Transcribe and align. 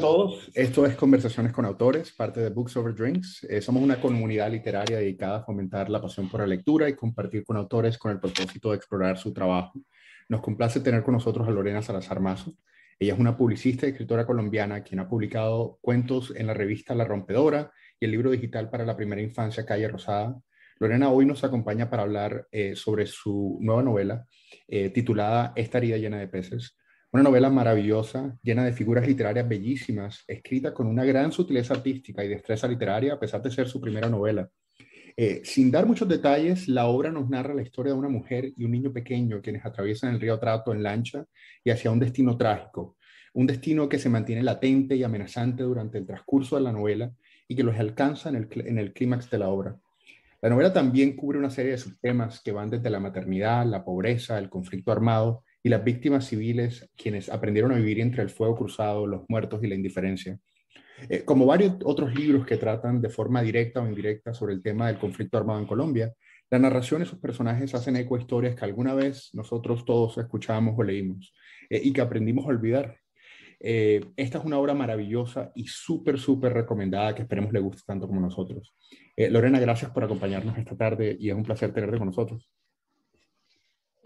todos. 0.00 0.50
Esto 0.54 0.86
es 0.86 0.94
Conversaciones 0.94 1.52
con 1.52 1.64
Autores, 1.64 2.12
parte 2.12 2.40
de 2.40 2.50
Books 2.50 2.76
Over 2.76 2.94
Drinks. 2.94 3.44
Eh, 3.44 3.60
somos 3.60 3.82
una 3.82 4.00
comunidad 4.00 4.50
literaria 4.50 4.98
dedicada 4.98 5.38
a 5.38 5.44
fomentar 5.44 5.90
la 5.90 6.00
pasión 6.00 6.28
por 6.28 6.40
la 6.40 6.46
lectura 6.46 6.88
y 6.88 6.94
compartir 6.94 7.44
con 7.44 7.56
autores 7.56 7.98
con 7.98 8.12
el 8.12 8.20
propósito 8.20 8.70
de 8.70 8.76
explorar 8.76 9.18
su 9.18 9.32
trabajo. 9.32 9.80
Nos 10.28 10.40
complace 10.40 10.80
tener 10.80 11.02
con 11.02 11.14
nosotros 11.14 11.48
a 11.48 11.50
Lorena 11.50 11.82
Salazar 11.82 12.20
Mazo. 12.20 12.54
Ella 12.98 13.14
es 13.14 13.18
una 13.18 13.36
publicista 13.36 13.86
y 13.86 13.90
escritora 13.90 14.24
colombiana 14.24 14.82
quien 14.82 15.00
ha 15.00 15.08
publicado 15.08 15.78
cuentos 15.80 16.32
en 16.36 16.46
la 16.46 16.54
revista 16.54 16.94
La 16.94 17.04
Rompedora 17.04 17.72
y 17.98 18.04
el 18.04 18.12
libro 18.12 18.30
digital 18.30 18.70
para 18.70 18.84
la 18.84 18.96
primera 18.96 19.22
infancia 19.22 19.66
Calle 19.66 19.88
Rosada. 19.88 20.38
Lorena 20.78 21.10
hoy 21.10 21.26
nos 21.26 21.42
acompaña 21.42 21.90
para 21.90 22.04
hablar 22.04 22.46
eh, 22.52 22.76
sobre 22.76 23.06
su 23.06 23.58
nueva 23.60 23.82
novela 23.82 24.26
eh, 24.68 24.90
titulada 24.90 25.52
Esta 25.56 25.78
herida 25.78 25.96
llena 25.96 26.18
de 26.18 26.28
peces. 26.28 26.77
Una 27.10 27.22
novela 27.22 27.48
maravillosa, 27.48 28.36
llena 28.42 28.66
de 28.66 28.74
figuras 28.74 29.06
literarias 29.06 29.48
bellísimas, 29.48 30.24
escrita 30.26 30.74
con 30.74 30.86
una 30.86 31.06
gran 31.06 31.32
sutileza 31.32 31.72
artística 31.72 32.22
y 32.22 32.28
destreza 32.28 32.68
literaria, 32.68 33.14
a 33.14 33.18
pesar 33.18 33.40
de 33.40 33.50
ser 33.50 33.66
su 33.66 33.80
primera 33.80 34.10
novela. 34.10 34.50
Eh, 35.16 35.40
sin 35.42 35.70
dar 35.70 35.86
muchos 35.86 36.06
detalles, 36.06 36.68
la 36.68 36.86
obra 36.86 37.10
nos 37.10 37.30
narra 37.30 37.54
la 37.54 37.62
historia 37.62 37.94
de 37.94 37.98
una 37.98 38.10
mujer 38.10 38.52
y 38.54 38.64
un 38.66 38.72
niño 38.72 38.92
pequeño 38.92 39.40
quienes 39.40 39.64
atraviesan 39.64 40.12
el 40.12 40.20
río 40.20 40.38
Trato 40.38 40.70
en 40.74 40.82
lancha 40.82 41.24
y 41.64 41.70
hacia 41.70 41.90
un 41.90 41.98
destino 41.98 42.36
trágico, 42.36 42.98
un 43.32 43.46
destino 43.46 43.88
que 43.88 43.98
se 43.98 44.10
mantiene 44.10 44.42
latente 44.42 44.94
y 44.94 45.02
amenazante 45.02 45.62
durante 45.62 45.96
el 45.96 46.06
transcurso 46.06 46.56
de 46.56 46.62
la 46.62 46.72
novela 46.72 47.10
y 47.48 47.56
que 47.56 47.62
los 47.62 47.78
alcanza 47.78 48.28
en 48.28 48.36
el, 48.36 48.48
en 48.66 48.78
el 48.78 48.92
clímax 48.92 49.30
de 49.30 49.38
la 49.38 49.48
obra. 49.48 49.80
La 50.42 50.50
novela 50.50 50.74
también 50.74 51.16
cubre 51.16 51.38
una 51.38 51.48
serie 51.48 51.72
de 51.72 51.78
subtemas 51.78 52.42
que 52.42 52.52
van 52.52 52.68
desde 52.68 52.90
la 52.90 53.00
maternidad, 53.00 53.64
la 53.64 53.82
pobreza, 53.82 54.38
el 54.38 54.50
conflicto 54.50 54.92
armado, 54.92 55.42
y 55.62 55.68
las 55.68 55.84
víctimas 55.84 56.26
civiles, 56.26 56.88
quienes 56.96 57.28
aprendieron 57.28 57.72
a 57.72 57.76
vivir 57.76 58.00
entre 58.00 58.22
el 58.22 58.30
fuego 58.30 58.56
cruzado, 58.56 59.06
los 59.06 59.22
muertos 59.28 59.62
y 59.62 59.66
la 59.66 59.74
indiferencia. 59.74 60.38
Eh, 61.08 61.22
como 61.24 61.46
varios 61.46 61.74
otros 61.84 62.14
libros 62.14 62.46
que 62.46 62.56
tratan 62.56 63.00
de 63.00 63.08
forma 63.08 63.42
directa 63.42 63.80
o 63.80 63.86
indirecta 63.86 64.34
sobre 64.34 64.54
el 64.54 64.62
tema 64.62 64.88
del 64.88 64.98
conflicto 64.98 65.38
armado 65.38 65.60
en 65.60 65.66
Colombia, 65.66 66.12
la 66.50 66.58
narración 66.58 67.02
y 67.02 67.06
sus 67.06 67.18
personajes 67.18 67.74
hacen 67.74 67.96
eco 67.96 68.16
a 68.16 68.20
historias 68.20 68.54
que 68.54 68.64
alguna 68.64 68.94
vez 68.94 69.30
nosotros 69.34 69.84
todos 69.84 70.16
escuchamos 70.18 70.74
o 70.76 70.82
leímos 70.82 71.34
eh, 71.68 71.80
y 71.82 71.92
que 71.92 72.00
aprendimos 72.00 72.46
a 72.46 72.48
olvidar. 72.48 72.96
Eh, 73.60 74.00
esta 74.16 74.38
es 74.38 74.44
una 74.44 74.58
obra 74.58 74.72
maravillosa 74.72 75.50
y 75.54 75.66
súper, 75.66 76.18
súper 76.18 76.52
recomendada 76.52 77.14
que 77.14 77.22
esperemos 77.22 77.52
le 77.52 77.60
guste 77.60 77.82
tanto 77.84 78.06
como 78.06 78.20
nosotros. 78.20 78.74
Lorena, 79.16 79.58
gracias 79.58 79.90
por 79.90 80.04
acompañarnos 80.04 80.56
esta 80.56 80.76
tarde 80.76 81.16
y 81.18 81.28
es 81.30 81.34
un 81.34 81.42
placer 81.42 81.72
tenerte 81.72 81.98
con 81.98 82.06
nosotros. 82.06 82.48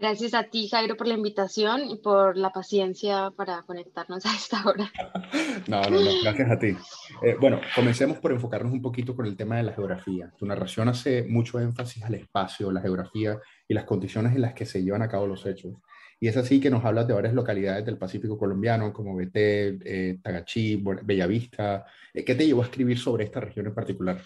Gracias 0.03 0.33
a 0.33 0.43
ti, 0.43 0.67
Jairo, 0.67 0.97
por 0.97 1.07
la 1.07 1.13
invitación 1.13 1.89
y 1.89 1.95
por 1.95 2.35
la 2.35 2.51
paciencia 2.51 3.31
para 3.37 3.61
conectarnos 3.61 4.25
a 4.25 4.35
esta 4.35 4.61
hora. 4.65 4.91
No, 5.67 5.81
no, 5.83 6.01
no, 6.01 6.11
gracias 6.21 6.51
a 6.51 6.59
ti. 6.59 6.75
Eh, 7.21 7.37
bueno, 7.39 7.61
comencemos 7.73 8.17
por 8.17 8.33
enfocarnos 8.33 8.73
un 8.73 8.81
poquito 8.81 9.15
con 9.15 9.25
el 9.25 9.37
tema 9.37 9.55
de 9.55 9.63
la 9.63 9.71
geografía. 9.71 10.29
Tu 10.37 10.45
narración 10.45 10.89
hace 10.89 11.23
mucho 11.23 11.57
énfasis 11.57 12.03
al 12.03 12.15
espacio, 12.15 12.69
la 12.69 12.81
geografía 12.81 13.39
y 13.65 13.73
las 13.73 13.85
condiciones 13.85 14.35
en 14.35 14.41
las 14.41 14.53
que 14.53 14.65
se 14.65 14.83
llevan 14.83 15.03
a 15.03 15.07
cabo 15.07 15.25
los 15.25 15.45
hechos. 15.45 15.77
Y 16.19 16.27
es 16.27 16.35
así 16.35 16.59
que 16.59 16.69
nos 16.69 16.83
hablas 16.83 17.07
de 17.07 17.13
varias 17.13 17.33
localidades 17.33 17.85
del 17.85 17.97
Pacífico 17.97 18.37
colombiano, 18.37 18.91
como 18.91 19.15
Beté, 19.15 19.79
eh, 19.85 20.19
Tagachí, 20.21 20.83
Bellavista. 21.03 21.85
Eh, 22.13 22.25
¿Qué 22.25 22.35
te 22.35 22.45
llevó 22.45 22.61
a 22.61 22.65
escribir 22.65 22.99
sobre 22.99 23.23
esta 23.23 23.39
región 23.39 23.67
en 23.67 23.73
particular? 23.73 24.19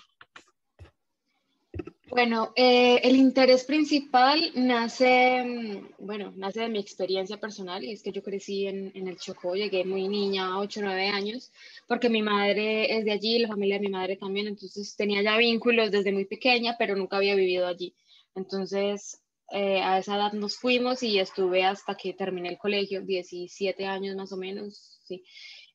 Bueno, 2.18 2.52
eh, 2.56 3.00
el 3.04 3.16
interés 3.16 3.64
principal 3.64 4.52
nace, 4.56 5.44
mm, 5.44 5.88
bueno, 6.00 6.34
nace 6.36 6.62
de 6.62 6.68
mi 6.68 6.80
experiencia 6.80 7.38
personal 7.40 7.84
y 7.84 7.92
es 7.92 8.02
que 8.02 8.12
yo 8.12 8.23
crecí 8.23 8.66
en, 8.66 8.92
en 8.96 9.08
el 9.08 9.18
Chocó, 9.18 9.54
llegué 9.54 9.86
muy 9.86 10.08
niña, 10.08 10.58
8 10.58 10.80
o 10.80 10.83
9 10.83 11.10
años, 11.10 11.52
porque 11.88 12.10
mi 12.10 12.23
madre 12.23 12.98
es 12.98 13.06
de 13.06 13.11
allí, 13.11 13.38
la 13.38 13.50
familia 13.50 13.76
de 13.76 13.82
mi 13.82 13.89
madre 13.89 14.16
también, 14.16 14.48
entonces 14.48 14.95
tenía 14.95 15.22
ya 15.22 15.38
vínculos 15.38 15.92
desde 15.92 16.11
muy 16.11 16.26
pequeña, 16.26 16.76
pero 16.80 16.95
nunca 16.95 17.17
había 17.17 17.36
vivido 17.36 17.67
allí. 17.67 17.94
Entonces, 18.33 19.22
eh, 19.52 19.80
a 19.82 20.00
esa 20.00 20.16
edad 20.16 20.33
nos 20.33 20.58
fuimos 20.58 21.04
y 21.04 21.20
estuve 21.20 21.66
hasta 21.66 21.94
que 21.94 22.14
terminé 22.14 22.50
el 22.50 22.58
colegio, 22.58 23.04
17 23.04 23.86
años 23.86 24.16
más 24.16 24.32
o 24.32 24.38
menos, 24.38 24.98
sí. 25.04 25.23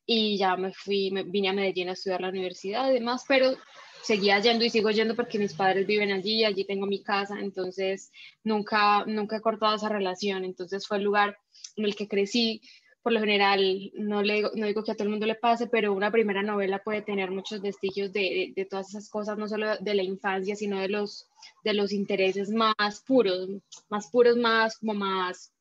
Y 0.07 0.39
ya 0.39 0.57
me 0.57 0.73
fui, 0.73 1.13
me, 1.13 1.23
vine 1.23 1.51
a 1.51 1.53
Medellín 1.53 1.89
a 1.89 1.93
estudiar 1.93 2.21
la 2.21 2.31
universidad 2.31 2.91
y 2.91 2.95
demás, 2.95 3.25
pero 3.29 3.57
seguía 4.03 4.39
yendo 4.41 4.65
y 4.65 4.71
sigo 4.71 4.91
yendo 4.91 5.15
porque 5.15 5.39
mis 5.39 5.55
padres 5.55 5.87
viven 5.87 6.13
allí, 6.13 6.45
allí 6.45 6.65
tengo 6.65 6.87
mi 6.87 7.03
casa, 7.03 7.39
entonces 7.41 8.11
nunca, 8.45 9.05
nunca 9.07 9.37
he 9.37 9.41
cortado 9.41 9.77
esa 9.77 9.89
relación, 9.89 10.45
entonces 10.45 10.87
fue 10.87 10.99
el 10.99 11.05
lugar 11.05 11.39
en 11.77 11.85
el 11.85 11.97
que 11.97 12.09
crecí. 12.09 12.61
Por 13.03 13.13
lo 13.13 13.19
general, 13.19 13.91
no, 13.95 14.23
le, 14.23 14.43
no 14.55 14.67
digo 14.67 14.85
que 14.85 14.93
a 14.93 14.95
todo 14.95 15.05
el 15.05 15.11
mundo 15.11 15.27
le 15.27 15.35
pase, 15.35 15.67
pero 15.67 15.93
una 15.93 16.13
primera 16.13 16.41
novela 16.41 16.85
puede 16.85 17.03
tener 17.03 17.33
muchos 17.33 17.61
vestigios 17.61 18.13
de, 18.13 18.53
de, 18.55 18.65
todas 18.65 18.91
esas 18.91 19.09
cosas, 19.09 19.37
no 19.37 19.49
solo 19.49 19.77
de 19.79 19.95
la 19.95 20.05
infancia, 20.05 20.55
sino 20.55 20.79
de 20.79 20.89
los, 20.89 21.27
de 21.65 21.75
los 21.75 21.93
intereses 21.93 22.51
más 22.51 23.03
puros, 23.05 23.49
más 23.89 24.09
puros, 24.09 24.37
más 24.37 24.79
como 24.79 24.95
más 24.95 25.53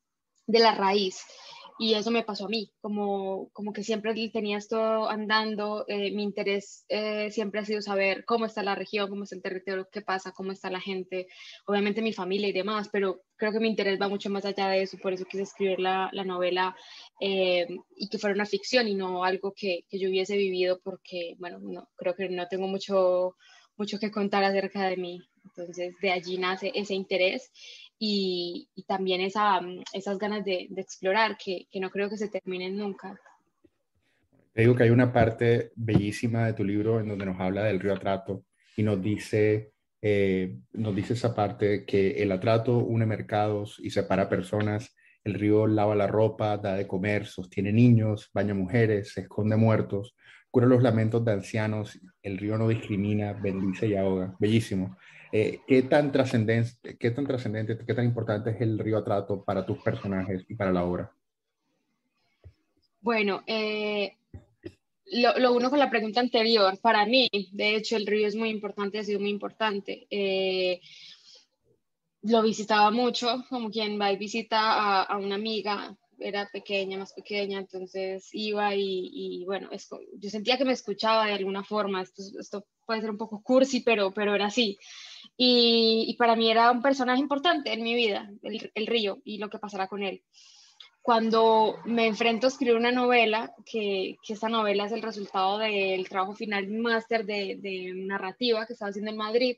de 0.46 0.60
la 0.60 0.72
raíz 0.74 1.24
y 1.78 1.94
eso 1.94 2.10
me 2.10 2.22
pasó 2.22 2.46
a 2.46 2.48
mí, 2.48 2.70
como, 2.80 3.48
como 3.52 3.72
que 3.72 3.82
siempre 3.82 4.14
tenía 4.30 4.58
esto 4.58 5.08
andando, 5.08 5.84
eh, 5.88 6.10
mi 6.12 6.22
interés 6.22 6.84
eh, 6.88 7.30
siempre 7.30 7.60
ha 7.60 7.64
sido 7.64 7.80
saber 7.82 8.24
cómo 8.24 8.46
está 8.46 8.62
la 8.62 8.74
región, 8.74 9.08
cómo 9.08 9.24
está 9.24 9.36
el 9.36 9.42
territorio, 9.42 9.88
qué 9.90 10.02
pasa, 10.02 10.32
cómo 10.32 10.52
está 10.52 10.70
la 10.70 10.80
gente, 10.80 11.26
obviamente 11.66 12.02
mi 12.02 12.12
familia 12.12 12.48
y 12.48 12.52
demás, 12.52 12.88
pero 12.92 13.22
creo 13.36 13.52
que 13.52 13.60
mi 13.60 13.68
interés 13.68 14.00
va 14.00 14.08
mucho 14.08 14.30
más 14.30 14.44
allá 14.44 14.68
de 14.68 14.82
eso, 14.82 14.98
por 14.98 15.12
eso 15.12 15.24
quise 15.24 15.42
escribir 15.44 15.80
la, 15.80 16.10
la 16.12 16.24
novela 16.24 16.76
eh, 17.20 17.66
y 17.96 18.08
que 18.08 18.18
fuera 18.18 18.34
una 18.34 18.46
ficción 18.46 18.86
y 18.86 18.94
no 18.94 19.24
algo 19.24 19.52
que, 19.56 19.84
que, 19.88 19.98
yo 19.98 20.08
hubiese 20.08 20.36
vivido 20.36 20.80
porque, 20.82 21.34
bueno, 21.38 21.58
no, 21.60 21.88
creo 21.96 22.14
que 22.14 22.28
no 22.28 22.46
tengo 22.48 22.68
mucho, 22.68 23.36
mucho 23.76 23.98
que 23.98 24.10
contar 24.10 24.44
acerca 24.44 24.88
de 24.88 24.96
mí. 24.96 25.20
Entonces, 25.44 25.94
de 26.00 26.12
allí 26.12 26.38
nace 26.38 26.70
ese 26.74 26.94
interés 26.94 27.50
y, 28.04 28.68
también 28.88 29.20
mm, 29.20 29.82
esas 29.92 30.18
ganas 30.18 30.44
de, 30.44 30.68
explorar 30.76 31.38
que, 31.38 31.68
no 31.80 31.88
creo 31.88 32.10
que 32.10 32.16
se 32.16 32.28
terminen 32.28 32.76
nunca. 32.76 33.16
Te 34.52 34.62
digo 34.62 34.74
que 34.74 34.82
hay 34.82 34.90
una 34.90 35.12
parte 35.12 35.70
bellísima 35.76 36.46
de 36.46 36.52
tu 36.52 36.64
libro 36.64 36.98
en 36.98 37.08
donde 37.08 37.26
nos 37.26 37.40
habla 37.40 37.62
del 37.62 37.78
río 37.78 37.94
Atrato 37.94 38.44
y 38.76 38.82
nos 38.82 39.00
dice, 39.00 39.70
eh, 40.02 40.58
nos 40.72 40.96
dice 40.96 41.12
esa 41.12 41.32
parte 41.32 41.86
que 41.86 42.20
el 42.20 42.32
atrato 42.32 42.78
une 42.78 43.06
mercados 43.06 43.78
y 43.80 43.90
separa 43.90 44.28
personas, 44.28 44.96
el 45.22 45.34
río 45.34 45.68
lava 45.68 45.94
la 45.94 46.08
ropa, 46.08 46.56
da 46.56 46.74
de 46.74 46.88
comer, 46.88 47.26
sostiene 47.26 47.72
niños, 47.72 48.30
baña 48.34 48.52
mujeres, 48.52 49.16
esconde 49.16 49.54
muertos, 49.54 50.16
cura 50.50 50.66
los 50.66 50.82
lamentos 50.82 51.24
de 51.24 51.34
ancianos, 51.34 52.00
el 52.20 52.36
río 52.36 52.58
no 52.58 52.66
discrimina, 52.66 53.32
bendice 53.32 53.86
y 53.86 53.94
ahoga. 53.94 54.34
Bellísimo. 54.40 54.96
Eh, 55.32 55.60
¿qué, 55.66 55.82
tan 55.84 56.12
trascendente, 56.12 56.98
¿Qué 56.98 57.10
tan 57.10 57.26
trascendente, 57.26 57.78
qué 57.86 57.94
tan 57.94 58.04
importante 58.04 58.50
es 58.50 58.60
el 58.60 58.78
río 58.78 58.98
Atrato 58.98 59.42
para 59.42 59.64
tus 59.64 59.78
personajes 59.78 60.44
y 60.46 60.54
para 60.54 60.72
la 60.72 60.84
obra? 60.84 61.10
Bueno, 63.00 63.42
eh, 63.46 64.14
lo, 65.06 65.38
lo, 65.38 65.54
uno 65.54 65.70
con 65.70 65.78
la 65.78 65.88
pregunta 65.88 66.20
anterior, 66.20 66.78
para 66.80 67.06
mí, 67.06 67.30
de 67.52 67.76
hecho, 67.76 67.96
el 67.96 68.06
río 68.06 68.28
es 68.28 68.36
muy 68.36 68.50
importante, 68.50 68.98
ha 68.98 69.04
sido 69.04 69.20
muy 69.20 69.30
importante. 69.30 70.06
Eh, 70.10 70.80
lo 72.24 72.42
visitaba 72.42 72.90
mucho, 72.90 73.44
como 73.48 73.70
quien 73.70 73.98
va 73.98 74.12
y 74.12 74.18
visita 74.18 74.58
a, 74.60 75.02
a 75.04 75.16
una 75.16 75.36
amiga, 75.36 75.96
era 76.18 76.48
pequeña, 76.52 76.98
más 76.98 77.14
pequeña, 77.14 77.58
entonces 77.58 78.28
iba 78.32 78.74
y, 78.74 79.10
y 79.12 79.44
bueno, 79.44 79.70
yo 80.18 80.30
sentía 80.30 80.58
que 80.58 80.64
me 80.64 80.72
escuchaba 80.72 81.26
de 81.26 81.32
alguna 81.32 81.64
forma, 81.64 82.02
esto, 82.02 82.22
esto 82.38 82.66
puede 82.86 83.00
ser 83.00 83.10
un 83.10 83.18
poco 83.18 83.42
cursi, 83.42 83.80
pero, 83.80 84.12
pero 84.12 84.34
era 84.34 84.46
así. 84.46 84.78
Y, 85.44 86.14
para 86.18 86.36
mí 86.36 86.48
era 86.52 86.70
un 86.70 86.82
personaje 86.82 87.20
importante 87.20 87.72
en 87.72 87.82
mi 87.82 87.96
vida, 87.96 88.30
el, 88.42 88.86
río 88.86 89.20
y 89.24 89.38
lo 89.38 89.50
que 89.50 89.58
pasará 89.58 89.88
con 89.88 90.04
él. 90.04 90.22
Cuando 91.00 91.78
me 91.84 92.06
enfrento 92.06 92.46
a 92.46 92.50
escribir 92.50 92.76
una 92.76 92.92
novela, 92.92 93.52
que, 93.66 94.18
esta 94.28 94.48
novela 94.48 94.84
es 94.84 94.92
el 94.92 95.02
resultado 95.02 95.58
del 95.58 96.08
trabajo 96.08 96.36
final 96.36 96.68
máster 96.68 97.26
de, 97.26 97.56
de 97.58 97.92
narrativa 97.92 98.66
que 98.66 98.74
estaba 98.74 98.90
haciendo 98.90 99.10
en 99.10 99.16
Madrid, 99.16 99.56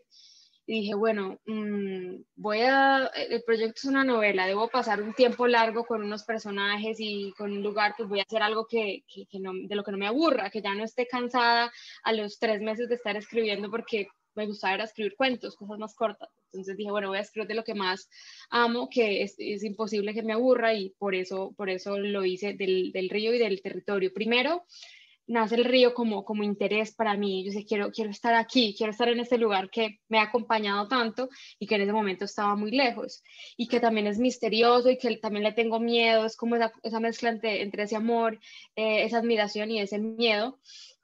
y 0.66 0.80
dije, 0.80 0.94
bueno, 0.94 1.38
mm, 1.44 2.22
voy 2.36 2.60
a, 2.60 3.10
el 3.14 3.42
proyecto 3.42 3.80
es 3.80 3.84
una 3.84 4.04
novela, 4.04 4.46
debo 4.46 4.68
pasar 4.68 5.02
un 5.02 5.12
tiempo 5.12 5.46
largo 5.46 5.84
con 5.84 6.02
unos 6.02 6.24
personajes 6.24 6.96
y 6.98 7.34
con 7.36 7.52
un 7.52 7.62
lugar, 7.62 7.92
pues 7.94 8.08
voy 8.08 8.20
a 8.20 8.22
hacer 8.22 8.42
algo 8.42 8.66
que, 8.66 9.04
de 9.14 9.74
lo 9.76 9.84
que 9.84 9.92
no 9.92 9.98
me 9.98 10.06
aburra, 10.06 10.48
que 10.48 10.62
ya 10.62 10.74
no 10.74 10.82
esté 10.82 11.06
cansada 11.06 11.70
a 12.02 12.12
los 12.14 12.38
tres 12.38 12.62
meses 12.62 12.88
de 12.88 12.94
estar 12.94 13.18
escribiendo 13.18 13.70
porque 13.70 14.08
me 14.34 14.46
gustaba 14.46 14.74
era 14.74 14.84
escribir 14.84 15.14
cuentos, 15.16 15.56
cosas 15.56 15.78
más 15.78 15.94
cortas. 15.94 16.30
Entonces 16.46 16.76
dije, 16.76 16.90
bueno, 16.90 17.08
voy 17.08 17.18
a 17.18 17.22
escribir 17.22 17.48
de 17.48 17.54
lo 17.54 17.64
que 17.64 17.74
más 17.74 18.08
amo, 18.50 18.88
que 18.88 19.22
es, 19.22 19.34
es 19.38 19.64
imposible 19.64 20.14
que 20.14 20.22
me 20.22 20.32
aburra 20.32 20.74
y 20.74 20.90
por 20.98 21.14
eso, 21.14 21.52
por 21.56 21.70
eso 21.70 21.98
lo 21.98 22.24
hice 22.24 22.54
del, 22.54 22.92
del, 22.92 23.08
río 23.08 23.34
y 23.34 23.38
del 23.38 23.60
territorio. 23.62 24.12
Primero, 24.12 24.64
nace 25.26 25.54
el 25.54 25.64
río 25.64 25.94
como, 25.94 26.24
como 26.24 26.42
interés 26.42 26.94
para 26.94 27.16
mí. 27.16 27.44
Yo 27.44 27.52
sé, 27.52 27.64
quiero, 27.64 27.90
quiero 27.90 28.10
estar 28.10 28.34
aquí, 28.34 28.74
quiero 28.76 28.92
estar 28.92 29.08
en 29.08 29.20
este 29.20 29.38
lugar 29.38 29.70
que 29.70 30.00
me 30.08 30.18
ha 30.18 30.22
acompañado 30.22 30.88
tanto 30.88 31.28
y 31.58 31.66
que 31.66 31.76
en 31.76 31.82
ese 31.82 31.92
momento 31.92 32.24
estaba 32.24 32.56
muy 32.56 32.70
lejos 32.70 33.22
y 33.56 33.68
que 33.68 33.80
también 33.80 34.06
es 34.06 34.18
misterioso 34.18 34.90
y 34.90 34.98
que 34.98 35.16
también 35.16 35.44
le 35.44 35.52
tengo 35.52 35.80
miedo. 35.80 36.24
Es 36.24 36.36
como 36.36 36.56
esa, 36.56 36.72
esa 36.82 37.00
mezcla 37.00 37.30
entre, 37.30 37.62
entre, 37.62 37.84
ese 37.84 37.96
amor, 37.96 38.38
eh, 38.76 39.04
esa 39.04 39.18
admiración 39.18 39.70
y 39.70 39.80
ese 39.80 39.98
miedo 39.98 40.58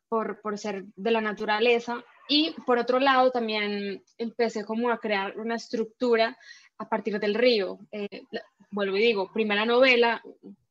por, 0.08 0.40
por 0.42 0.58
ser 0.58 0.84
de 0.96 1.10
la 1.10 1.20
naturaleza. 1.20 2.04
Y 2.30 2.54
por 2.64 2.78
otro 2.78 3.00
lado, 3.00 3.32
también 3.32 4.04
empecé 4.16 4.64
como 4.64 4.88
a 4.88 5.00
crear 5.00 5.36
una 5.36 5.56
estructura 5.56 6.38
a 6.78 6.88
partir 6.88 7.18
del 7.18 7.34
río. 7.34 7.80
Eh, 7.90 8.22
vuelvo 8.70 8.96
y 8.96 9.02
digo, 9.02 9.32
primera 9.32 9.64
novela, 9.64 10.22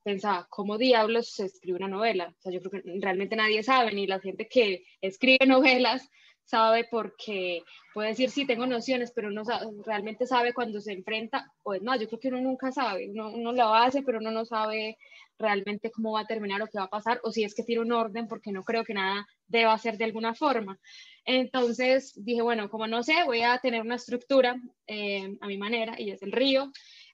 pensaba, 0.01 0.47
¿cómo 0.49 0.77
diablos 0.77 1.33
se 1.33 1.47
escribe 1.47 1.77
una 1.77 1.89
novela? 1.89 2.33
O 2.39 2.41
sea, 2.41 2.53
yo 2.53 2.61
creo 2.61 2.81
que 2.81 2.99
realmente 3.01 3.35
nadie 3.35 3.61
sabe, 3.61 3.91
ni 3.91 4.07
la 4.07 4.21
gente 4.21 4.47
que 4.47 4.85
escribe 5.01 5.45
novelas 5.47 6.09
sabe 6.49 6.87
porque 6.89 7.63
puede 7.93 8.09
decir, 8.09 8.29
sí, 8.29 8.45
tengo 8.45 8.65
nociones, 8.65 9.11
pero 9.13 9.29
no 9.29 9.43
realmente 9.85 10.25
sabe 10.25 10.53
cuando 10.53 10.81
se 10.81 10.93
enfrenta, 10.93 11.51
pues 11.63 11.81
no, 11.81 11.95
yo 11.95 12.07
creo 12.07 12.19
que 12.19 12.27
uno 12.29 12.41
nunca 12.41 12.71
sabe, 12.71 13.09
uno, 13.11 13.29
uno 13.29 13.51
lo 13.51 13.73
hace, 13.73 14.01
pero 14.01 14.19
uno 14.19 14.31
no 14.31 14.45
sabe 14.45 14.97
realmente 15.37 15.91
cómo 15.91 16.13
va 16.13 16.21
a 16.21 16.27
terminar 16.27 16.61
o 16.61 16.67
qué 16.67 16.79
va 16.79 16.85
a 16.85 16.89
pasar, 16.89 17.21
o 17.23 17.31
si 17.31 17.43
es 17.43 17.53
que 17.55 17.63
tiene 17.63 17.81
un 17.81 17.91
orden, 17.91 18.27
porque 18.27 18.51
no 18.51 18.63
creo 18.63 18.83
que 18.83 18.93
nada 18.93 19.25
deba 19.47 19.77
ser 19.77 19.97
de 19.97 20.05
alguna 20.05 20.33
forma. 20.33 20.79
Entonces 21.23 22.13
dije, 22.15 22.41
bueno, 22.41 22.69
como 22.69 22.87
no 22.87 23.03
sé, 23.03 23.23
voy 23.25 23.41
a 23.41 23.57
tener 23.59 23.81
una 23.81 23.95
estructura 23.95 24.55
eh, 24.87 25.37
a 25.39 25.47
mi 25.47 25.57
manera, 25.57 25.95
y 25.99 26.11
es 26.11 26.21
el 26.23 26.31
río, 26.31 26.71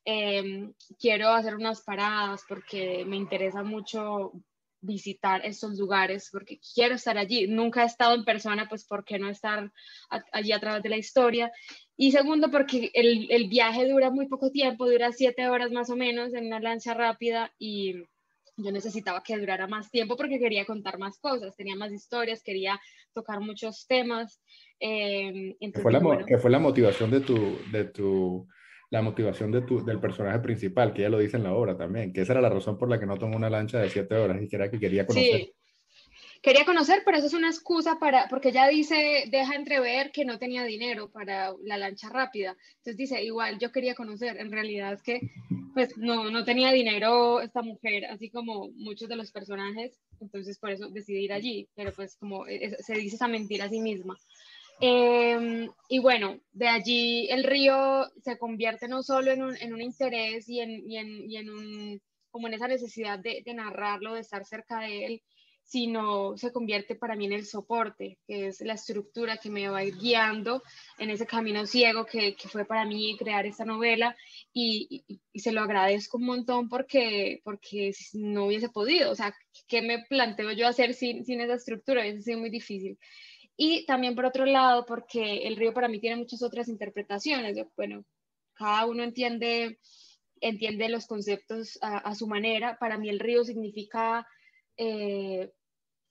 Em, 0.08 0.72
quiero 1.00 1.30
hacer 1.30 1.56
unas 1.56 1.82
paradas 1.82 2.44
porque 2.48 3.04
me 3.06 3.16
interesa 3.16 3.64
mucho 3.64 4.34
visitar 4.86 5.46
estos 5.46 5.78
lugares 5.78 6.30
porque 6.32 6.60
quiero 6.74 6.96
estar 6.96 7.18
allí. 7.18 7.48
Nunca 7.48 7.84
he 7.84 7.86
estado 7.86 8.16
en 8.16 8.24
persona, 8.24 8.68
pues 8.70 8.86
¿por 8.86 9.04
qué 9.04 9.20
no 9.20 9.30
estar 9.30 9.72
allí 10.32 10.52
a 10.52 10.60
través 10.60 10.84
de 10.84 10.90
la 10.90 10.98
historia? 10.98 11.52
Y 11.98 12.12
segundo, 12.12 12.52
porque 12.52 12.92
el, 12.94 13.28
el, 13.32 13.48
viaje 13.48 13.88
dura 13.88 14.10
muy 14.10 14.28
poco 14.28 14.52
tiempo, 14.52 14.90
dura 14.90 15.12
siete 15.12 15.48
horas 15.50 15.72
más 15.72 15.90
o 15.90 15.96
menos 15.96 16.34
en 16.34 16.48
una 16.48 16.60
lancha 16.60 16.94
rápida 16.94 17.54
y 17.58 17.96
yo 18.58 18.72
necesitaba 18.72 19.22
que 19.22 19.38
durara 19.38 19.68
más 19.68 19.92
tiempo 19.92 20.16
porque 20.16 20.40
quería 20.40 20.66
contar 20.66 20.98
más 20.98 21.20
cosas, 21.20 21.56
tenía 21.56 21.76
más 21.76 21.92
historias, 21.92 22.42
quería 22.42 22.80
tocar 23.14 23.40
muchos 23.42 23.86
temas. 23.88 24.42
Eh, 24.80 25.56
¿Qué, 25.60 25.82
fue 25.82 25.92
la, 25.92 26.26
¿Qué 26.26 26.38
fue 26.38 26.52
la 26.52 26.60
motivación 26.60 27.12
de 27.12 27.22
tu, 27.22 27.58
de 27.72 27.86
tu 27.86 28.48
la 28.90 29.02
motivación 29.02 29.52
de 29.52 29.62
tu, 29.62 29.84
del 29.84 30.00
personaje 30.00 30.40
principal, 30.40 30.94
que 30.94 31.02
ella 31.02 31.10
lo 31.10 31.20
dice 31.20 31.38
en 31.38 31.44
la 31.44 31.54
obra 31.54 31.78
también, 31.78 32.14
que 32.14 32.22
esa 32.22 32.34
era 32.34 32.42
la 32.42 32.50
razón 32.50 32.78
por 32.78 32.90
la 32.90 33.00
que 33.00 33.06
no 33.06 33.18
tomó 33.18 33.36
una 33.36 33.50
lancha 33.50 33.80
de 33.80 33.90
siete 33.90 34.16
horas 34.16 34.42
y 34.42 34.48
que 34.48 34.56
era 34.56 34.70
que 34.70 34.80
quería 34.80 35.06
conocer. 35.06 35.38
Sí. 35.38 35.54
Quería 36.42 36.64
conocer, 36.64 37.02
pero 37.04 37.18
eso 37.18 37.26
es 37.26 37.34
una 37.34 37.50
excusa 37.50 37.98
para, 38.00 38.28
porque 38.30 38.50
ella 38.50 38.68
dice, 38.68 39.26
deja 39.32 39.56
entrever 39.56 40.12
que 40.12 40.26
no 40.26 40.38
tenía 40.38 40.64
dinero 40.64 41.10
para 41.10 41.56
la 41.64 41.76
lancha 41.76 42.08
rápida. 42.10 42.56
Entonces 42.78 42.98
dice, 42.98 43.24
igual 43.24 43.58
yo 43.58 43.72
quería 43.72 43.96
conocer, 43.96 44.38
en 44.38 44.52
realidad 44.52 44.94
es 44.94 45.02
que 45.02 45.22
pues 45.74 45.98
no, 45.98 46.30
no 46.30 46.46
tenía 46.46 46.72
dinero 46.72 47.42
esta 47.42 47.64
mujer, 47.64 48.06
así 48.06 48.30
como 48.30 48.70
muchos 48.76 49.10
de 49.10 49.16
los 49.16 49.32
personajes, 49.32 50.00
entonces 50.22 50.60
por 50.60 50.70
eso 50.70 50.90
decidí 50.90 51.26
ir 51.26 51.34
allí, 51.34 51.68
pero 51.76 51.92
pues 51.92 52.16
como 52.16 52.46
se 52.46 52.94
dice 52.94 53.16
esa 53.16 53.28
mentira 53.28 53.66
a 53.66 53.70
sí 53.70 53.82
misma. 53.82 54.16
Em, 54.82 55.70
y 55.88 56.00
bueno, 56.00 56.40
de 56.52 56.68
allí 56.68 57.28
el 57.30 57.44
río 57.44 58.10
se 58.22 58.38
convierte 58.38 58.88
no 58.88 59.04
solo 59.04 59.32
en 59.32 59.44
un, 59.44 59.56
en 59.58 59.74
un 59.74 59.82
interés 59.82 60.50
y 60.50 60.60
en, 60.60 60.90
y, 60.90 60.98
en, 60.98 61.32
y 61.32 61.38
en, 61.38 61.50
un, 61.50 62.02
como 62.30 62.48
en 62.48 62.56
esa 62.56 62.68
necesidad 62.68 63.20
de, 63.20 63.42
de, 63.46 63.54
narrarlo, 63.54 64.14
de 64.14 64.22
estar 64.22 64.46
cerca 64.46 64.82
de 64.82 65.06
él, 65.06 65.22
sino 65.64 66.38
se 66.38 66.52
convierte 66.52 66.96
para 66.96 67.16
mí 67.16 67.26
en 67.26 67.34
el 67.34 67.46
soporte, 67.46 68.20
que 68.28 68.48
es 68.48 68.62
la 68.62 68.74
estructura 68.74 69.38
que 69.38 69.50
me 69.50 69.68
va 69.68 69.80
a 69.80 69.84
ir 69.84 69.98
guiando 69.98 70.62
en 71.00 71.10
ese 71.10 71.26
camino 71.26 71.66
ciego 71.66 72.06
que, 72.06 72.36
que 72.36 72.48
fue 72.50 72.66
para 72.66 72.86
mí 72.86 73.18
crear 73.18 73.46
esta 73.48 73.66
novela 73.66 74.16
y, 74.54 75.04
y, 75.08 75.20
y, 75.34 75.40
se 75.40 75.52
lo 75.52 75.62
agradezco 75.62 76.18
un 76.18 76.26
montón 76.26 76.70
porque, 76.70 77.42
porque 77.44 77.94
no 78.14 78.46
hubiese 78.46 78.70
podido, 78.70 79.12
o 79.12 79.16
sea, 79.16 79.36
¿qué 79.68 79.82
me 79.82 80.04
planteo 80.08 80.52
yo 80.52 80.68
hacer 80.68 80.94
sin, 80.94 81.26
sin 81.26 81.42
esa 81.42 81.56
estructura? 81.56 82.02
Hubiese 82.02 82.22
sido 82.22 82.40
muy 82.40 82.52
difícil. 82.52 83.00
Y 83.58 83.86
también 83.86 84.16
por 84.16 84.26
otro 84.26 84.46
lado, 84.46 84.86
porque 84.86 85.48
el 85.48 85.56
río 85.56 85.74
para 85.74 85.88
mí 85.88 86.00
tiene 86.00 86.18
muchas 86.18 86.42
otras 86.42 86.68
interpretaciones. 86.68 87.58
Bueno, 87.76 88.06
cada 88.54 88.86
uno 88.86 89.04
entiende, 89.04 89.80
entiende 90.42 90.90
los 90.90 91.08
conceptos 91.08 91.80
a, 91.82 92.14
su 92.16 92.28
manera. 92.28 92.78
Para 92.80 92.98
mí 92.98 93.10
el 93.10 93.20
río 93.20 93.44
significa 93.44 94.28
eh, 94.78 95.52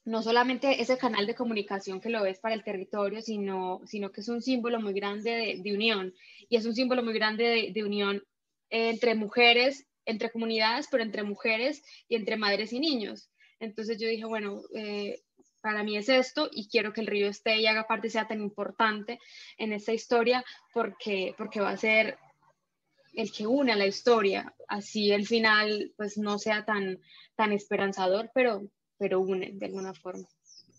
no 0.05 0.23
solamente 0.23 0.81
ese 0.81 0.99
canal 0.99 1.27
de 1.27 1.35
comunicación 1.35 2.01
que 2.01 2.11
lo 2.11 2.25
es 2.27 2.39
para 2.39 2.55
el 2.55 2.65
territorio, 2.65 3.21
sino, 3.21 3.81
sino 3.87 4.13
que 4.13 4.21
es 4.21 4.29
un 4.29 4.43
símbolo 4.43 4.81
muy 4.81 4.95
grande 4.95 5.61
de, 5.63 5.75
unión. 5.75 6.15
Y 6.49 6.57
es 6.57 6.67
un 6.67 6.75
símbolo 6.75 7.03
muy 7.03 7.15
grande 7.15 7.71
de, 7.75 7.85
unión 7.85 8.23
entre 8.71 9.15
mujeres, 9.15 9.87
entre 10.07 10.31
comunidades, 10.31 10.89
pero 10.91 11.03
entre 11.03 11.23
mujeres 11.23 11.83
y 12.09 12.17
entre 12.17 12.37
madres 12.37 12.73
y 12.73 12.81
niños. 12.81 13.31
Entonces 13.61 13.99
yo 13.99 14.09
dije, 14.09 14.25
bueno, 14.27 14.63
eh, 14.75 15.23
para 15.65 15.83
mí 15.83 15.97
es 15.97 16.11
esto 16.11 16.51
y 16.53 16.69
quiero 16.69 16.93
que 16.93 17.01
el 17.01 17.07
río 17.07 17.27
esté 17.27 17.57
y 17.57 17.67
haga 17.67 17.87
parte, 17.87 18.11
sea 18.11 18.29
tan 18.29 18.43
importante 18.43 19.19
en 19.57 19.73
esta 19.73 19.95
historia 19.95 20.45
porque, 20.75 21.35
porque 21.39 21.63
va 21.63 21.71
a 21.71 21.77
ser 21.79 22.19
el 23.15 23.33
que 23.33 23.47
une 23.47 23.73
a 23.73 23.77
la 23.77 23.87
historia. 23.87 24.55
Así 24.69 25.11
el 25.11 25.27
final 25.27 25.95
pues 25.97 26.19
no 26.19 26.39
sea 26.39 26.67
tan, 26.67 27.01
tan 27.35 27.53
esperanzador, 27.53 28.31
pero, 28.35 28.69
pero 28.99 29.21
une 29.21 29.53
de 29.55 29.65
alguna 29.65 29.95
forma. 29.95 30.29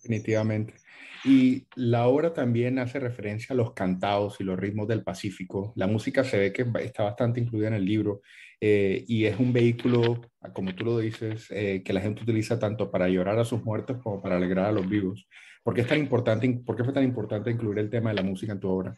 Definitivamente. 0.05 0.75
Y 1.23 1.65
la 1.73 2.07
obra 2.07 2.31
también 2.31 2.77
hace 2.77 2.99
referencia 2.99 3.53
a 3.53 3.57
los 3.57 3.73
cantados 3.73 4.39
y 4.39 4.43
los 4.43 4.59
ritmos 4.59 4.87
del 4.87 5.03
Pacífico. 5.03 5.73
La 5.75 5.87
música 5.87 6.23
se 6.23 6.37
ve 6.37 6.53
que 6.53 6.63
está 6.83 7.03
bastante 7.03 7.39
incluida 7.39 7.69
en 7.69 7.73
el 7.73 7.85
libro 7.85 8.21
eh, 8.61 9.03
y 9.07 9.25
es 9.25 9.39
un 9.39 9.51
vehículo, 9.51 10.21
como 10.53 10.75
tú 10.75 10.85
lo 10.85 10.99
dices, 10.99 11.47
eh, 11.49 11.81
que 11.83 11.93
la 11.93 12.01
gente 12.01 12.21
utiliza 12.21 12.59
tanto 12.59 12.91
para 12.91 13.09
llorar 13.09 13.39
a 13.39 13.45
sus 13.45 13.63
muertos 13.63 13.97
como 14.03 14.21
para 14.21 14.37
alegrar 14.37 14.67
a 14.67 14.71
los 14.71 14.87
vivos. 14.87 15.27
¿Por 15.63 15.73
qué, 15.73 15.81
es 15.81 15.87
tan 15.87 15.97
importante, 15.97 16.47
¿Por 16.63 16.75
qué 16.75 16.83
fue 16.83 16.93
tan 16.93 17.03
importante 17.03 17.49
incluir 17.49 17.79
el 17.79 17.89
tema 17.89 18.11
de 18.11 18.17
la 18.17 18.23
música 18.23 18.53
en 18.53 18.59
tu 18.59 18.69
obra? 18.69 18.95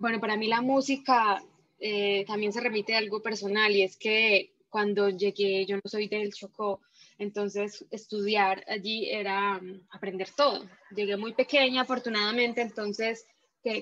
Bueno, 0.00 0.18
para 0.18 0.36
mí 0.36 0.48
la 0.48 0.62
música 0.62 1.40
eh, 1.78 2.24
también 2.26 2.52
se 2.52 2.60
remite 2.60 2.96
a 2.96 2.98
algo 2.98 3.22
personal 3.22 3.70
y 3.70 3.82
es 3.82 3.96
que 3.96 4.54
cuando 4.68 5.08
llegué, 5.08 5.64
yo 5.66 5.76
no 5.76 5.82
soy 5.84 6.08
del 6.08 6.32
Chocó, 6.32 6.80
entonces, 7.18 7.84
estudiar 7.90 8.64
allí 8.68 9.10
era 9.10 9.60
mm, 9.60 9.88
aprender 9.90 10.28
todo. 10.36 10.64
Llegué 10.94 11.16
muy 11.16 11.34
pequeña, 11.34 11.82
afortunadamente, 11.82 12.62
entonces 12.62 13.26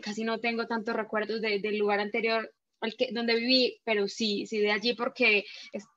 casi 0.03 0.25
no 0.25 0.39
tengo 0.41 0.67
tantos 0.67 0.97
recuerdos 0.97 1.41
del 1.41 1.79
lugar 1.79 2.01
anterior 2.01 2.53
al 2.81 2.95
que, 2.95 3.11
donde 3.13 3.35
viví, 3.37 3.81
pero 3.85 4.07
sí, 4.07 4.47
sí 4.47 4.59
de 4.59 4.71
allí 4.71 4.95
porque 4.95 5.45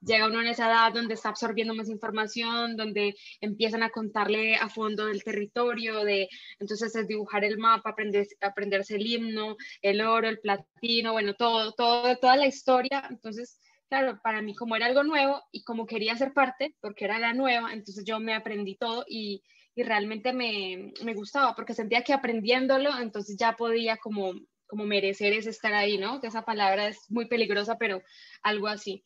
llega 0.02 0.28
uno 0.28 0.42
en 0.42 0.48
esa 0.48 0.68
edad 0.68 0.94
donde 0.94 1.16
está 1.16 1.30
absorbiendo 1.30 1.76
más 1.76 1.90
información, 1.90 2.78
donde 2.78 3.16
empiezan 3.42 3.84
a 3.84 3.90
contarle 3.90 4.56
a 4.56 4.70
fondo 4.70 5.08
del 5.08 5.24
territorio, 5.24 6.04
de 6.04 6.30
entonces 6.58 6.96
es 6.96 7.08
dibujar 7.08 7.44
el 7.44 7.58
mapa, 7.58 7.90
aprender, 7.90 8.28
aprenderse 8.42 8.96
el 8.96 9.06
himno, 9.06 9.58
el 9.82 10.02
oro, 10.02 10.30
el 10.30 10.40
platino, 10.40 11.12
bueno, 11.12 11.34
todo, 11.34 11.74
todo, 11.74 12.16
toda 12.18 12.38
la 12.38 12.48
historia. 12.48 13.06
Entonces, 13.10 13.60
claro, 13.90 14.20
para 14.24 14.42
mí 14.42 14.56
como 14.56 14.76
era 14.76 14.86
algo 14.86 15.04
nuevo 15.04 15.42
y 15.52 15.64
como 15.64 15.86
quería 15.86 16.16
ser 16.16 16.34
parte, 16.34 16.76
porque 16.80 17.06
era 17.06 17.20
la 17.20 17.34
nueva, 17.34 17.74
entonces 17.74 18.06
yo 18.06 18.20
me 18.20 18.34
aprendí 18.34 18.76
todo 18.76 19.04
y, 19.08 19.44
y 19.76 19.84
realmente 19.84 20.32
me, 20.32 20.94
me, 21.04 21.14
gustaba, 21.14 21.56
porque 21.56 21.74
sentía 21.74 22.04
que 22.04 22.14
aprendiéndolo, 22.14 22.98
entonces 23.00 23.36
ya 23.38 23.54
podía 23.54 23.98
como, 23.98 24.34
como 24.68 24.86
merecer 24.86 25.34
ese 25.34 25.50
estar 25.50 25.74
ahí, 25.74 25.98
¿no? 25.98 26.22
Que 26.22 26.28
esa 26.28 26.44
palabra 26.44 26.88
es 26.88 27.00
muy 27.10 27.28
peligrosa, 27.28 27.78
pero 27.78 28.02
algo 28.44 28.68
así. 28.68 29.04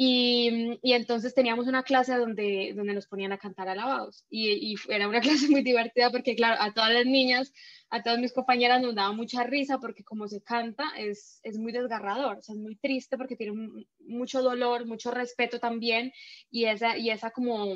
Y, 0.00 0.78
y, 0.80 0.92
entonces 0.92 1.34
teníamos 1.34 1.66
una 1.66 1.82
clase 1.82 2.14
donde, 2.14 2.72
donde 2.76 2.94
nos 2.94 3.08
ponían 3.08 3.32
a 3.32 3.38
cantar 3.38 3.68
alabados. 3.68 4.24
Y, 4.30 4.72
y, 4.72 4.76
era 4.88 5.08
una 5.08 5.20
clase 5.20 5.48
muy 5.48 5.62
divertida 5.62 6.12
porque, 6.12 6.36
claro, 6.36 6.62
a 6.62 6.72
todas 6.72 6.92
las 6.92 7.04
niñas, 7.04 7.52
a 7.90 8.00
todas 8.04 8.20
mis 8.20 8.32
compañeras 8.32 8.80
nos 8.80 8.94
daba 8.94 9.10
mucha 9.10 9.42
risa 9.42 9.78
porque 9.80 10.04
como 10.04 10.28
se 10.28 10.40
canta 10.40 10.84
es, 10.96 11.40
es 11.42 11.58
muy 11.58 11.72
desgarrador, 11.72 12.38
o 12.38 12.42
sea, 12.42 12.54
es 12.54 12.60
muy 12.60 12.76
triste 12.76 13.18
porque 13.18 13.34
tiene 13.34 13.84
mucho 13.98 14.40
dolor, 14.40 14.86
mucho 14.86 15.10
respeto 15.10 15.58
también 15.58 16.12
y 16.48 16.66
esa, 16.66 16.96
y 16.96 17.10
esa 17.10 17.32
como... 17.32 17.74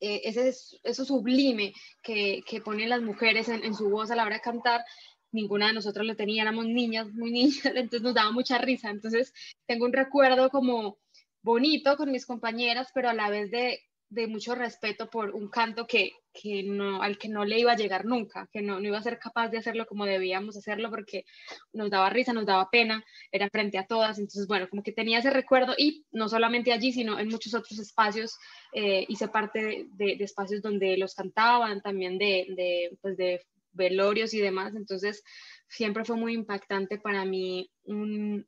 Eh, 0.00 0.22
ese, 0.24 0.52
eso 0.82 1.04
sublime 1.04 1.72
que, 2.02 2.42
que 2.46 2.60
ponen 2.60 2.90
las 2.90 3.00
mujeres 3.00 3.48
en, 3.48 3.64
en 3.64 3.74
su 3.74 3.88
voz 3.90 4.10
a 4.10 4.16
la 4.16 4.24
hora 4.24 4.36
de 4.36 4.40
cantar, 4.40 4.82
ninguna 5.32 5.68
de 5.68 5.74
nosotros 5.74 6.06
lo 6.06 6.16
tenía, 6.16 6.42
éramos 6.42 6.66
niñas, 6.66 7.08
muy 7.12 7.30
niñas, 7.32 7.66
entonces 7.66 8.02
nos 8.02 8.14
daba 8.14 8.30
mucha 8.32 8.58
risa. 8.58 8.90
Entonces 8.90 9.32
tengo 9.66 9.84
un 9.84 9.92
recuerdo 9.92 10.48
como 10.50 10.98
bonito 11.44 11.96
con 11.96 12.10
mis 12.10 12.26
compañeras, 12.26 12.88
pero 12.92 13.08
a 13.08 13.14
la 13.14 13.30
vez 13.30 13.52
de 13.52 13.80
de 14.14 14.28
mucho 14.28 14.54
respeto 14.54 15.10
por 15.10 15.30
un 15.30 15.48
canto 15.48 15.86
que, 15.86 16.12
que 16.32 16.62
no, 16.62 17.02
al 17.02 17.18
que 17.18 17.28
no 17.28 17.44
le 17.44 17.58
iba 17.58 17.72
a 17.72 17.76
llegar 17.76 18.04
nunca, 18.04 18.48
que 18.52 18.62
no, 18.62 18.78
no, 18.78 18.86
iba 18.86 18.98
a 18.98 19.02
ser 19.02 19.18
capaz 19.18 19.48
de 19.48 19.58
hacerlo 19.58 19.86
como 19.86 20.06
debíamos 20.06 20.56
hacerlo 20.56 20.88
porque 20.88 21.24
nos 21.72 21.90
daba 21.90 22.10
risa, 22.10 22.32
nos 22.32 22.46
daba 22.46 22.70
pena, 22.70 23.04
era 23.32 23.48
frente 23.50 23.76
a 23.76 23.86
todas, 23.86 24.18
entonces 24.18 24.46
bueno, 24.46 24.68
como 24.68 24.82
que 24.82 24.92
tenía 24.92 25.18
ese 25.18 25.30
recuerdo 25.30 25.74
y 25.76 26.06
no 26.12 26.28
solamente 26.28 26.72
allí, 26.72 26.92
sino 26.92 27.18
en 27.18 27.28
muchos 27.28 27.54
otros 27.54 27.78
espacios, 27.78 28.38
eh, 28.72 29.04
hice 29.08 29.28
parte 29.28 29.88
de, 29.92 30.16
de, 30.16 30.24
espacios 30.24 30.62
donde 30.62 30.96
los 30.96 31.14
cantaban, 31.14 31.82
también 31.82 32.16
de, 32.16 32.46
de, 32.56 32.96
pues 33.00 33.16
de 33.16 33.44
velorios 33.72 34.32
y 34.32 34.40
demás, 34.40 34.74
entonces 34.76 35.24
siempre 35.68 36.04
fue 36.04 36.16
muy 36.16 36.34
impactante 36.34 36.98
para 36.98 37.24
mí 37.24 37.68
un, 37.82 38.46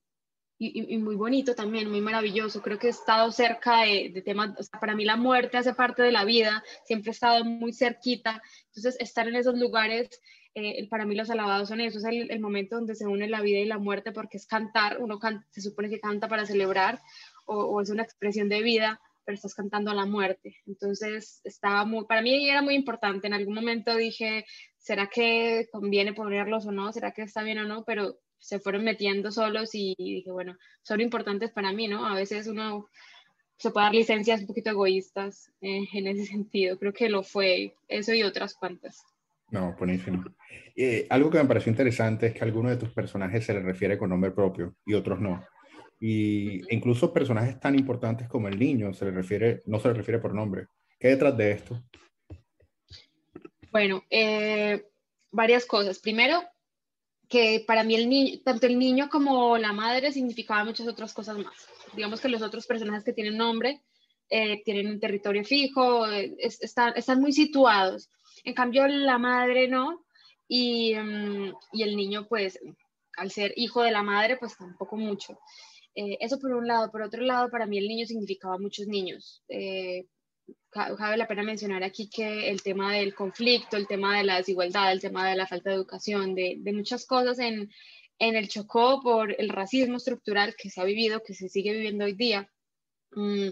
y, 0.58 0.96
muy 0.98 1.16
bonito 1.16 1.54
también, 1.54 1.90
muy 1.90 2.00
maravilloso. 2.00 2.62
Creo 2.62 2.78
que 2.78 2.86
he 2.86 2.90
estado 2.90 3.30
cerca 3.30 3.82
de, 3.82 4.22
temas, 4.24 4.70
para 4.80 4.94
mí 4.94 5.04
la 5.04 5.16
muerte 5.16 5.58
hace 5.58 5.74
parte 5.74 6.02
de 6.02 6.12
la 6.12 6.24
vida, 6.24 6.64
siempre 6.84 7.10
he 7.10 7.12
estado 7.12 7.44
muy 7.44 7.72
cerquita. 7.72 8.42
Entonces, 8.68 8.96
estar 8.98 9.28
en 9.28 9.36
esos 9.36 9.58
lugares, 9.58 10.08
eh, 10.54 10.88
para 10.88 11.04
mí 11.04 11.14
los 11.14 11.28
alabados 11.28 11.68
son 11.68 11.80
eso, 11.80 11.98
es 11.98 12.04
el, 12.04 12.40
momento 12.40 12.76
donde 12.76 12.94
se 12.94 13.06
une 13.06 13.28
la 13.28 13.42
vida 13.42 13.58
y 13.58 13.66
la 13.66 13.78
muerte, 13.78 14.12
porque 14.12 14.38
es 14.38 14.46
cantar, 14.46 14.98
uno 15.00 15.18
se 15.50 15.60
supone 15.60 15.90
que 15.90 16.00
canta 16.00 16.28
para 16.28 16.46
celebrar, 16.46 17.02
o, 17.44 17.56
o, 17.56 17.80
es 17.82 17.90
una 17.90 18.02
expresión 18.02 18.48
de 18.48 18.62
vida, 18.62 19.00
pero 19.26 19.36
estás 19.36 19.54
cantando 19.54 19.90
a 19.90 19.94
la 19.94 20.06
muerte. 20.06 20.56
Entonces, 20.66 21.42
estaba 21.44 21.84
muy, 21.84 22.06
para 22.06 22.22
mí 22.22 22.48
era 22.48 22.62
muy 22.62 22.74
importante. 22.74 23.26
En 23.26 23.34
algún 23.34 23.54
momento 23.54 23.94
dije, 23.94 24.46
¿será 24.78 25.08
que 25.08 25.68
conviene 25.70 26.14
ponerlos 26.14 26.64
o 26.66 26.72
no? 26.72 26.92
¿Será 26.92 27.10
que 27.10 27.22
está 27.22 27.42
bien 27.42 27.58
o 27.58 27.64
no? 27.64 27.84
Pero 27.84 28.20
se 28.38 28.60
fueron 28.60 28.84
metiendo 28.84 29.30
solos 29.30 29.70
y 29.74 29.94
dije, 29.98 30.30
bueno, 30.30 30.56
son 30.82 31.00
importantes 31.00 31.50
para 31.50 31.72
mí, 31.72 31.88
¿no? 31.88 32.06
A 32.06 32.14
veces 32.14 32.46
uno 32.46 32.88
se 33.58 33.70
puede 33.70 33.86
dar 33.86 33.94
licencias 33.94 34.40
un 34.40 34.46
poquito 34.46 34.70
egoístas 34.70 35.50
eh, 35.60 35.86
en 35.92 36.06
ese 36.06 36.26
sentido. 36.26 36.78
Creo 36.78 36.92
que 36.92 37.08
lo 37.08 37.22
fue 37.22 37.74
eso 37.88 38.14
y 38.14 38.22
otras 38.22 38.54
cuantas. 38.54 39.02
No, 39.50 39.74
buenísimo. 39.78 40.24
Eh, 40.74 41.06
algo 41.08 41.30
que 41.30 41.38
me 41.38 41.44
pareció 41.44 41.70
interesante 41.70 42.26
es 42.26 42.34
que 42.34 42.40
a 42.40 42.44
algunos 42.44 42.72
de 42.72 42.78
tus 42.78 42.90
personajes 42.90 43.44
se 43.44 43.54
les 43.54 43.62
refiere 43.62 43.96
con 43.96 44.10
nombre 44.10 44.32
propio 44.32 44.74
y 44.84 44.94
otros 44.94 45.20
no. 45.20 45.44
Y 46.00 46.62
incluso 46.74 47.12
personajes 47.12 47.58
tan 47.58 47.78
importantes 47.78 48.28
como 48.28 48.48
el 48.48 48.58
niño 48.58 48.92
se 48.92 49.06
le 49.06 49.12
refiere, 49.12 49.62
no 49.66 49.78
se 49.78 49.88
le 49.88 49.94
refiere 49.94 50.18
por 50.18 50.34
nombre. 50.34 50.66
¿Qué 50.98 51.08
hay 51.08 51.14
detrás 51.14 51.36
de 51.36 51.52
esto? 51.52 51.82
Bueno, 53.70 54.02
eh, 54.10 54.84
varias 55.30 55.64
cosas. 55.64 56.00
Primero, 56.00 56.42
que 57.28 57.64
para 57.66 57.84
mí 57.84 57.94
el 57.94 58.08
niño, 58.08 58.40
tanto 58.44 58.66
el 58.66 58.78
niño 58.78 59.08
como 59.10 59.58
la 59.58 59.72
madre 59.72 60.12
significaban 60.12 60.66
muchas 60.66 60.86
otras 60.88 61.12
cosas 61.12 61.38
más. 61.38 61.68
Digamos 61.94 62.20
que 62.20 62.28
los 62.28 62.42
otros 62.42 62.66
personajes 62.66 63.04
que 63.04 63.12
tienen 63.12 63.36
nombre 63.36 63.82
eh, 64.30 64.62
tienen 64.64 64.88
un 64.88 65.00
territorio 65.00 65.44
fijo, 65.44 66.10
eh, 66.10 66.34
están, 66.38 66.92
están, 66.96 67.20
muy 67.20 67.32
situados. 67.32 68.10
En 68.44 68.54
cambio, 68.54 68.86
la 68.86 69.18
madre 69.18 69.68
no, 69.68 70.04
y, 70.48 70.94
mm, 70.94 71.52
y, 71.72 71.82
el 71.82 71.96
niño, 71.96 72.26
pues, 72.28 72.58
al 73.16 73.30
ser 73.30 73.52
hijo 73.56 73.82
de 73.82 73.92
la 73.92 74.02
madre, 74.02 74.36
pues 74.36 74.56
tampoco 74.56 74.96
mucho. 74.96 75.38
Eh, 75.94 76.18
eso 76.20 76.38
por 76.38 76.52
un 76.52 76.66
lado. 76.66 76.90
Por 76.90 77.02
otro 77.02 77.22
lado, 77.22 77.50
para 77.50 77.66
mí 77.66 77.78
el 77.78 77.88
niño 77.88 78.06
significaba 78.06 78.58
muchos 78.58 78.86
niños 78.86 79.42
cabe 80.70 81.16
la 81.16 81.26
pena 81.26 81.42
mencionar 81.42 81.82
aquí 81.82 82.08
que 82.08 82.50
el 82.50 82.62
tema 82.62 82.92
del 82.92 83.14
conflicto, 83.14 83.76
el 83.76 83.86
tema 83.86 84.16
de 84.16 84.24
la 84.24 84.36
desigualdad, 84.36 84.92
el 84.92 85.00
tema 85.00 85.28
de 85.28 85.36
la 85.36 85.46
falta 85.46 85.70
de 85.70 85.76
educación, 85.76 86.34
de, 86.34 86.60
muchas 86.74 87.06
cosas 87.06 87.38
en, 87.38 87.70
el 88.18 88.48
Chocó 88.48 89.00
por 89.02 89.34
el 89.38 89.48
racismo 89.48 89.96
estructural 89.96 90.54
que 90.56 90.70
se 90.70 90.80
ha 90.80 90.84
vivido, 90.84 91.22
que 91.22 91.34
se 91.34 91.48
sigue 91.48 91.72
viviendo 91.72 92.04
hoy 92.04 92.14
día, 92.14 92.50
mm, 93.12 93.48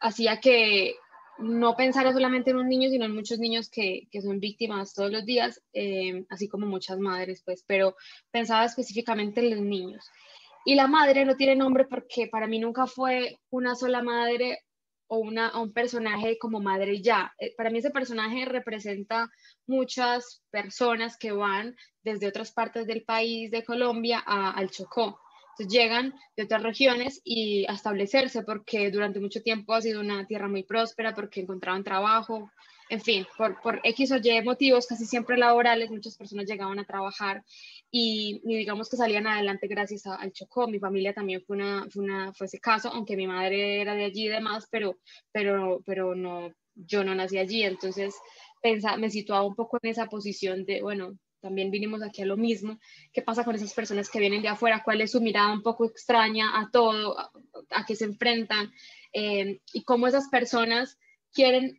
hacía 0.00 0.40
que 0.40 0.94
no 1.38 1.74
pensara 1.74 2.12
solamente 2.12 2.50
en 2.50 2.58
un 2.58 2.68
niño, 2.68 2.88
sino 2.90 3.04
en 3.04 3.14
muchos 3.14 3.38
niños 3.38 3.68
que, 3.68 4.08
son 4.22 4.38
víctimas 4.40 4.94
todos 4.94 5.10
los 5.10 5.24
días, 5.24 5.60
eh, 5.72 6.24
así 6.30 6.48
como 6.48 6.66
muchas 6.66 6.98
madres, 6.98 7.42
pues, 7.44 7.64
pero 7.66 7.96
pensaba 8.30 8.64
específicamente 8.64 9.40
en 9.40 9.50
los 9.50 9.60
niños. 9.60 10.04
Y 10.64 10.76
la 10.76 10.86
madre 10.86 11.24
no 11.24 11.36
tiene 11.36 11.56
nombre 11.56 11.84
porque 11.84 12.28
para 12.28 12.46
mí 12.46 12.58
nunca 12.58 12.86
fue 12.86 13.38
una 13.50 13.74
sola 13.74 14.02
madre 14.02 14.63
o 15.06 15.18
una, 15.18 15.60
un 15.60 15.72
personaje 15.72 16.38
como 16.38 16.60
madre 16.60 17.00
ya. 17.02 17.32
Eh, 17.38 17.54
para 17.56 17.70
mí 17.70 17.78
ese 17.78 17.90
personaje 17.90 18.44
representa 18.44 19.30
muchas 19.66 20.42
personas 20.50 21.16
que 21.16 21.32
van 21.32 21.76
desde 22.02 22.28
otras 22.28 22.52
partes 22.52 22.86
del 22.86 23.04
país, 23.04 23.50
de 23.50 23.64
Colombia, 23.64 24.18
al 24.18 24.70
Chocó. 24.70 25.20
Entonces 25.56 25.72
llegan 25.72 26.14
de 26.36 26.44
otras 26.44 26.62
regiones 26.64 27.20
y 27.22 27.64
a 27.68 27.74
establecerse 27.74 28.42
porque 28.42 28.90
durante 28.90 29.20
mucho 29.20 29.40
tiempo 29.40 29.72
ha 29.72 29.80
sido 29.80 30.00
una 30.00 30.26
tierra 30.26 30.48
muy 30.48 30.64
próspera, 30.64 31.14
porque 31.14 31.40
encontraban 31.40 31.84
trabajo, 31.84 32.50
en 32.90 33.00
fin, 33.00 33.26
por, 33.38 33.60
por 33.62 33.80
X 33.84 34.12
o 34.12 34.16
Y 34.16 34.42
motivos, 34.42 34.86
casi 34.86 35.06
siempre 35.06 35.36
laborales, 35.36 35.90
muchas 35.90 36.16
personas 36.16 36.46
llegaban 36.46 36.78
a 36.78 36.84
trabajar 36.84 37.44
y, 37.90 38.40
digamos 38.44 38.88
que 38.88 38.96
salían 38.96 39.26
adelante 39.26 39.68
gracias 39.68 40.06
al 40.06 40.32
Chocó. 40.32 40.66
Mi 40.66 40.80
familia 40.80 41.14
también 41.14 41.42
fue, 41.46 41.56
una, 41.56 41.86
fue, 41.88 42.02
una, 42.02 42.32
fue 42.34 42.46
ese 42.46 42.58
caso, 42.58 42.90
aunque 42.90 43.16
mi 43.16 43.26
madre 43.26 43.80
era 43.80 43.94
de 43.94 44.04
allí 44.04 44.26
y 44.26 44.28
demás, 44.28 44.66
pero, 44.70 44.98
pero, 45.32 45.82
pero 45.86 46.14
no, 46.14 46.52
yo 46.74 47.04
no 47.04 47.14
nací 47.14 47.38
allí, 47.38 47.62
entonces 47.62 48.16
pensa, 48.60 48.96
me 48.96 49.10
situaba 49.10 49.46
un 49.46 49.54
poco 49.54 49.78
en 49.82 49.90
esa 49.90 50.06
posición 50.06 50.64
de, 50.64 50.82
bueno, 50.82 51.16
también 51.44 51.70
vinimos 51.70 52.02
aquí 52.02 52.22
a 52.22 52.26
lo 52.26 52.38
mismo. 52.38 52.78
¿Qué 53.12 53.20
pasa 53.20 53.44
con 53.44 53.54
esas 53.54 53.74
personas 53.74 54.08
que 54.08 54.18
vienen 54.18 54.40
de 54.40 54.48
afuera? 54.48 54.82
¿Cuál 54.82 55.02
es 55.02 55.10
su 55.10 55.20
mirada 55.20 55.52
un 55.52 55.62
poco 55.62 55.84
extraña 55.84 56.58
a 56.58 56.70
todo? 56.70 57.18
¿A, 57.18 57.30
a 57.68 57.84
qué 57.84 57.94
se 57.94 58.06
enfrentan? 58.06 58.72
Eh, 59.12 59.60
y 59.74 59.84
cómo 59.84 60.06
esas 60.06 60.28
personas 60.30 60.98
quieren 61.34 61.78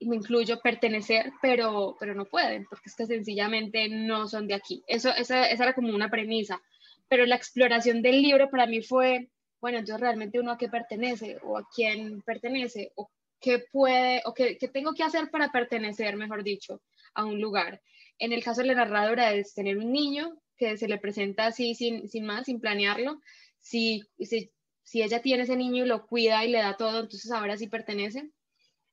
me 0.00 0.16
incluyo, 0.16 0.60
pertenecer, 0.60 1.30
pero, 1.42 1.94
pero 2.00 2.14
no 2.14 2.24
pueden, 2.24 2.64
porque 2.64 2.88
es 2.88 2.96
que 2.96 3.06
sencillamente 3.06 3.88
no 3.90 4.26
son 4.28 4.48
de 4.48 4.54
aquí. 4.54 4.82
Eso, 4.86 5.10
esa, 5.10 5.44
esa 5.46 5.64
era 5.64 5.74
como 5.74 5.94
una 5.94 6.10
premisa. 6.10 6.60
Pero 7.06 7.26
la 7.26 7.36
exploración 7.36 8.00
del 8.00 8.22
libro 8.22 8.48
para 8.50 8.66
mí 8.66 8.80
fue, 8.80 9.28
bueno, 9.60 9.78
entonces 9.78 10.00
realmente 10.00 10.40
uno 10.40 10.52
a 10.52 10.58
qué 10.58 10.68
pertenece, 10.68 11.38
o 11.44 11.58
a 11.58 11.68
quién 11.68 12.22
pertenece, 12.22 12.92
o 12.96 13.10
qué 13.40 13.62
puede, 13.70 14.22
o 14.24 14.32
qué, 14.32 14.56
qué 14.56 14.68
tengo 14.68 14.94
que 14.94 15.02
hacer 15.02 15.30
para 15.30 15.52
pertenecer, 15.52 16.16
mejor 16.16 16.42
dicho, 16.42 16.80
a 17.14 17.26
un 17.26 17.40
lugar. 17.40 17.82
En 18.18 18.32
el 18.32 18.44
caso 18.44 18.60
de 18.60 18.68
la 18.68 18.74
narradora 18.74 19.32
es 19.32 19.54
tener 19.54 19.78
un 19.78 19.92
niño 19.92 20.38
que 20.56 20.76
se 20.76 20.88
le 20.88 20.98
presenta 20.98 21.46
así 21.46 21.74
sin, 21.74 22.08
sin 22.08 22.24
más, 22.24 22.46
sin 22.46 22.60
planearlo. 22.60 23.20
Si, 23.60 24.02
si, 24.18 24.52
si 24.82 25.02
ella 25.02 25.22
tiene 25.22 25.44
ese 25.44 25.56
niño 25.56 25.84
y 25.84 25.88
lo 25.88 26.06
cuida 26.06 26.44
y 26.44 26.50
le 26.50 26.58
da 26.58 26.76
todo, 26.76 27.00
entonces 27.00 27.30
ahora 27.32 27.56
sí 27.56 27.68
pertenece 27.68 28.30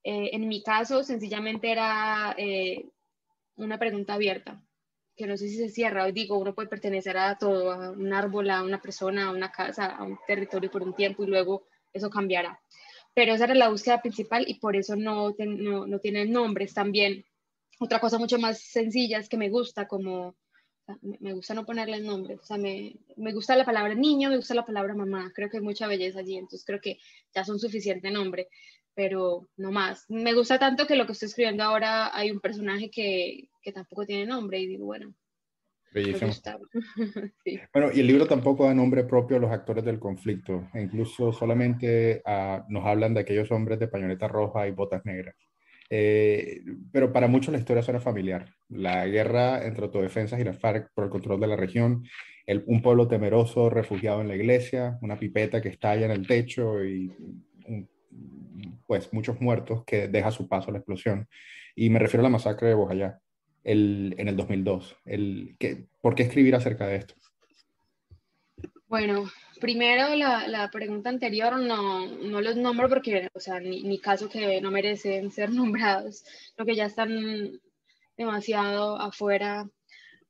eh, 0.03 0.29
en 0.33 0.47
mi 0.47 0.63
caso, 0.63 1.03
sencillamente 1.03 1.71
era 1.71 2.33
eh, 2.37 2.85
una 3.55 3.77
pregunta 3.77 4.13
abierta, 4.13 4.61
que 5.15 5.27
no 5.27 5.37
sé 5.37 5.49
si 5.49 5.57
se 5.57 5.69
cierra. 5.69 6.05
Hoy 6.05 6.13
digo, 6.13 6.37
uno 6.37 6.55
puede 6.55 6.69
pertenecer 6.69 7.17
a 7.17 7.37
todo, 7.37 7.71
a 7.71 7.91
un 7.91 8.13
árbol, 8.13 8.49
a 8.49 8.63
una 8.63 8.81
persona, 8.81 9.27
a 9.27 9.31
una 9.31 9.51
casa, 9.51 9.87
a 9.87 10.03
un 10.03 10.17
territorio 10.25 10.71
por 10.71 10.83
un 10.83 10.95
tiempo 10.95 11.23
y 11.23 11.27
luego 11.27 11.67
eso 11.93 12.09
cambiará. 12.09 12.59
Pero 13.13 13.33
esa 13.33 13.45
era 13.45 13.55
la 13.55 13.69
búsqueda 13.69 14.01
principal 14.01 14.45
y 14.47 14.59
por 14.59 14.75
eso 14.75 14.95
no, 14.95 15.35
no, 15.37 15.87
no 15.87 15.99
tiene 15.99 16.25
nombres 16.25 16.73
también. 16.73 17.25
Otra 17.79 17.99
cosa 17.99 18.19
mucho 18.19 18.37
más 18.37 18.59
sencilla 18.59 19.17
es 19.17 19.29
que 19.29 19.37
me 19.37 19.49
gusta 19.49 19.87
como 19.87 20.35
me 21.01 21.33
gusta 21.33 21.53
no 21.53 21.67
ponerle 21.67 21.99
nombre, 21.99 22.33
o 22.33 22.43
sea, 22.43 22.57
me, 22.57 22.95
me, 23.15 23.31
gusta 23.31 23.55
la 23.55 23.63
palabra 23.63 23.93
niño, 23.93 24.27
me 24.27 24.37
gusta 24.37 24.55
la 24.55 24.65
palabra 24.65 24.95
mamá, 24.95 25.31
creo 25.35 25.47
que 25.47 25.57
hay 25.57 25.63
mucha 25.63 25.85
belleza 25.85 26.17
allí, 26.17 26.35
entonces 26.35 26.65
creo 26.65 26.81
que 26.81 26.97
ya 27.31 27.43
son 27.43 27.59
suficiente 27.59 28.09
nombre 28.09 28.47
pero 28.99 29.47
no 29.55 29.71
más. 29.71 30.05
Me 30.09 30.33
gusta 30.33 30.59
tanto 30.59 30.85
que 30.85 30.97
lo 30.97 31.05
que 31.05 31.13
estoy 31.13 31.27
escribiendo 31.27 31.63
ahora 31.63 32.13
hay 32.13 32.31
un 32.31 32.41
personaje 32.41 32.91
que, 32.91 33.47
que 33.61 33.71
tampoco 33.71 34.05
tiene 34.05 34.25
nombre 34.25 34.59
y 34.59 34.67
digo, 34.67 34.87
bueno. 34.87 35.13
Bellísimo. 35.93 36.33
Bueno, 37.73 37.91
y 37.93 38.01
el 38.01 38.07
libro 38.07 38.27
tampoco 38.27 38.65
da 38.65 38.73
nombre 38.73 39.05
propio 39.05 39.37
a 39.37 39.39
los 39.39 39.51
actores 39.51 39.85
del 39.85 39.99
conflicto, 39.99 40.67
e 40.73 40.81
incluso 40.81 41.31
solamente 41.31 42.21
ah, 42.25 42.65
nos 42.67 42.85
hablan 42.85 43.13
de 43.13 43.21
aquellos 43.21 43.49
hombres 43.51 43.79
de 43.79 43.87
pañoleta 43.87 44.27
roja 44.27 44.67
y 44.67 44.71
botas 44.71 45.05
negras. 45.05 45.35
Eh, 45.89 46.61
pero 46.91 47.11
para 47.11 47.27
muchos 47.27 47.51
la 47.51 47.59
historia 47.59 47.83
suena 47.83 47.99
familiar. 47.99 48.53
La 48.69 49.05
guerra 49.07 49.65
entre 49.65 49.85
autodefensas 49.85 50.39
y 50.39 50.43
las 50.43 50.59
FARC 50.59 50.91
por 50.93 51.05
el 51.05 51.09
control 51.09 51.39
de 51.39 51.47
la 51.47 51.55
región, 51.55 52.03
el, 52.45 52.63
un 52.67 52.81
pueblo 52.81 53.07
temeroso 53.07 53.69
refugiado 53.69 54.21
en 54.21 54.27
la 54.27 54.35
iglesia, 54.35 54.97
una 55.01 55.17
pipeta 55.17 55.61
que 55.61 55.69
estalla 55.69 56.05
en 56.05 56.11
el 56.11 56.27
techo 56.27 56.83
y 56.83 57.11
un 57.65 57.89
pues 58.89 59.13
muchos 59.13 59.39
muertos 59.39 59.83
que 59.85 60.07
deja 60.07 60.31
su 60.31 60.47
paso 60.47 60.71
la 60.71 60.79
explosión. 60.79 61.27
Y 61.75 61.91
me 61.91 61.99
refiero 61.99 62.21
a 62.21 62.23
la 62.23 62.29
masacre 62.29 62.69
de 62.69 62.73
Bojayá 62.73 63.19
el, 63.63 64.15
en 64.17 64.27
el 64.27 64.35
2002. 64.35 64.97
El, 65.05 65.55
¿qué, 65.59 65.85
¿Por 66.01 66.15
qué 66.15 66.23
escribir 66.23 66.55
acerca 66.55 66.87
de 66.87 66.95
esto? 66.95 67.13
Bueno, 68.87 69.25
primero 69.59 70.15
la, 70.15 70.47
la 70.47 70.69
pregunta 70.69 71.09
anterior 71.09 71.57
no, 71.59 72.07
no, 72.07 72.41
los 72.41 72.55
nombro 72.55 72.89
porque, 72.89 73.29
o 73.33 73.39
sea, 73.39 73.59
ni, 73.59 73.83
ni 73.83 73.99
caso 73.99 74.29
que 74.29 74.61
no 74.61 74.71
merecen 74.71 75.31
ser 75.31 75.51
nombrados, 75.51 76.23
lo 76.57 76.65
que 76.65 76.75
ya 76.75 76.85
están 76.85 77.59
demasiado 78.17 78.99
afuera 78.99 79.69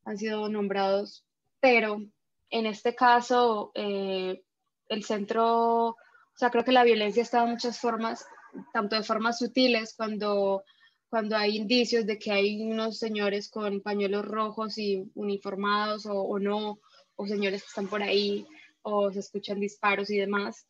han 0.05 0.17
sido 0.17 0.49
nombrados, 0.49 1.25
pero 1.59 2.01
en 2.49 2.65
este 2.65 2.95
caso 2.95 3.71
eh, 3.75 4.41
el 4.87 5.03
centro 5.03 5.95
o 6.39 6.39
sea, 6.39 6.51
creo 6.51 6.63
que 6.63 6.71
la 6.71 6.85
violencia 6.85 7.21
está 7.21 7.43
de 7.43 7.51
muchas 7.51 7.79
formas 7.79 8.25
tanto 8.73 8.95
de 8.95 9.03
formas 9.03 9.39
sutiles 9.39 9.93
cuando, 9.95 10.63
cuando 11.09 11.35
hay 11.35 11.57
indicios 11.57 12.05
de 12.05 12.17
que 12.17 12.31
hay 12.31 12.61
unos 12.61 12.97
señores 12.97 13.49
con 13.49 13.81
pañuelos 13.81 14.25
rojos 14.25 14.77
y 14.77 15.03
uniformados 15.15 16.05
o, 16.05 16.13
o 16.13 16.39
no, 16.39 16.79
o 17.15 17.27
señores 17.27 17.63
que 17.63 17.67
están 17.67 17.87
por 17.87 18.01
ahí, 18.01 18.45
o 18.81 19.11
se 19.11 19.19
escuchan 19.19 19.59
disparos 19.59 20.09
y 20.09 20.17
demás. 20.17 20.67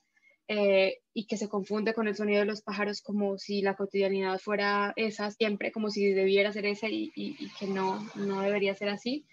Eh, 0.51 1.01
y 1.13 1.27
que 1.27 1.37
se 1.37 1.47
confunde 1.47 1.93
con 1.93 2.07
el 2.07 2.15
sonido 2.15 2.39
de 2.39 2.47
los 2.47 2.63
pájaros 2.63 3.03
como 3.03 3.37
si 3.37 3.61
la 3.61 3.75
cotidianidad 3.75 4.39
fuera 4.39 4.93
esa 4.95 5.29
siempre, 5.29 5.71
como 5.71 5.91
si 5.91 6.11
debiera 6.11 6.51
ser 6.51 6.65
esa 6.65 6.87
y, 6.89 7.11
que 7.59 7.67
no, 7.67 8.03
no 8.15 8.41
debería 8.41 8.73
ser 8.73 8.89
así. 8.89 9.27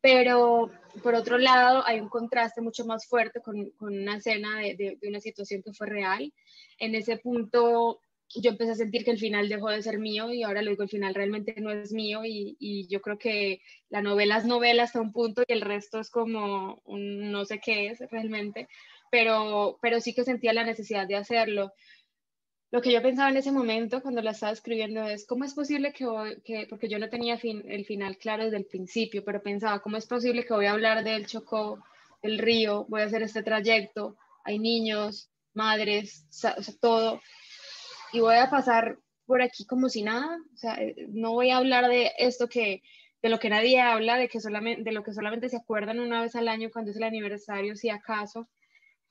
Pero 0.00 0.70
por 1.02 1.14
otro 1.14 1.36
lado, 1.36 1.82
hay 1.86 2.00
un 2.00 2.08
contraste 2.08 2.62
mucho 2.62 2.86
más 2.86 3.06
fuerte 3.06 3.40
con, 3.42 3.70
con 3.72 3.92
una 3.94 4.16
escena 4.16 4.58
de, 4.58 4.74
de, 4.74 4.98
de, 5.00 5.08
una 5.08 5.20
situación 5.20 5.62
que 5.62 5.74
fue 5.74 5.86
real. 5.86 6.32
En 6.78 6.94
ese 6.94 7.18
punto 7.18 8.00
yo 8.34 8.50
empecé 8.50 8.72
a 8.72 8.76
sentir 8.76 9.04
que 9.04 9.10
el 9.10 9.18
final 9.18 9.48
dejó 9.48 9.70
de 9.70 9.82
ser 9.82 9.98
mío 9.98 10.32
y 10.32 10.42
ahora 10.42 10.62
lo 10.62 10.70
digo, 10.70 10.82
el 10.82 10.88
final 10.88 11.14
realmente 11.14 11.54
no 11.58 11.70
es 11.70 11.92
mío 11.92 12.24
y, 12.24 12.56
y 12.58 12.86
yo 12.88 13.00
creo 13.00 13.18
que 13.18 13.60
la 13.90 14.02
novela 14.02 14.38
es 14.38 14.44
novela 14.44 14.82
hasta 14.82 15.00
un 15.00 15.12
punto 15.12 15.42
y 15.46 15.52
el 15.52 15.60
resto 15.60 16.00
es 16.00 16.10
como 16.10 16.80
un 16.84 17.30
no 17.30 17.44
sé 17.44 17.60
qué 17.60 17.88
es 17.88 18.00
realmente 18.10 18.68
pero, 19.14 19.78
pero 19.80 20.00
sí 20.00 20.12
que 20.12 20.24
sentía 20.24 20.52
la 20.52 20.64
necesidad 20.64 21.06
de 21.06 21.14
hacerlo. 21.14 21.72
Lo 22.72 22.82
que 22.82 22.90
yo 22.90 23.00
pensaba 23.00 23.30
en 23.30 23.36
ese 23.36 23.52
momento 23.52 24.02
cuando 24.02 24.20
la 24.22 24.32
estaba 24.32 24.50
escribiendo 24.50 25.04
es, 25.04 25.24
¿cómo 25.24 25.44
es 25.44 25.54
posible 25.54 25.92
que, 25.92 26.04
que 26.44 26.66
porque 26.68 26.88
yo 26.88 26.98
no 26.98 27.08
tenía 27.08 27.38
fin, 27.38 27.62
el 27.68 27.84
final 27.84 28.18
claro 28.18 28.42
desde 28.42 28.56
el 28.56 28.64
principio, 28.66 29.24
pero 29.24 29.40
pensaba, 29.40 29.78
¿cómo 29.78 29.98
es 29.98 30.06
posible 30.06 30.44
que 30.44 30.52
voy 30.52 30.66
a 30.66 30.72
hablar 30.72 31.04
del 31.04 31.26
Chocó, 31.26 31.78
del 32.24 32.38
río, 32.38 32.86
voy 32.88 33.02
a 33.02 33.04
hacer 33.04 33.22
este 33.22 33.44
trayecto, 33.44 34.16
hay 34.42 34.58
niños, 34.58 35.30
madres, 35.52 36.26
o 36.30 36.32
sea, 36.32 36.56
todo, 36.80 37.22
y 38.14 38.20
voy 38.20 38.36
a 38.36 38.48
pasar 38.48 38.98
por 39.26 39.42
aquí 39.42 39.66
como 39.66 39.88
si 39.88 40.02
nada, 40.02 40.38
o 40.52 40.56
sea, 40.56 40.74
eh, 40.76 40.94
no 41.08 41.32
voy 41.32 41.50
a 41.50 41.56
hablar 41.56 41.88
de 41.88 42.12
esto 42.16 42.48
que, 42.48 42.82
de 43.22 43.28
lo 43.28 43.40
que 43.40 43.48
nadie 43.48 43.80
habla, 43.80 44.16
de, 44.16 44.28
que 44.28 44.40
solamente, 44.40 44.82
de 44.84 44.92
lo 44.92 45.02
que 45.02 45.12
solamente 45.12 45.48
se 45.48 45.56
acuerdan 45.56 45.98
una 45.98 46.22
vez 46.22 46.36
al 46.36 46.46
año 46.46 46.70
cuando 46.72 46.92
es 46.92 46.96
el 46.96 47.02
aniversario, 47.02 47.74
si 47.74 47.90
acaso, 47.90 48.48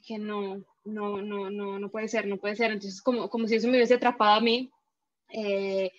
que 0.06 0.18
no, 0.18 0.64
no, 0.86 1.22
no, 1.22 1.50
no, 1.50 1.80
no 1.80 1.92
puede 1.92 2.08
ser, 2.08 2.28
no 2.28 2.38
puede 2.38 2.56
ser. 2.56 2.72
Entonces, 2.72 3.02
como, 3.02 3.30
como 3.30 3.48
si 3.48 3.56
eso 3.56 3.68
me 3.68 3.78
hubiese 3.78 3.96
atrapado 3.96 4.36
a 4.36 4.42
mí, 4.42 4.72
eh, 5.30 5.92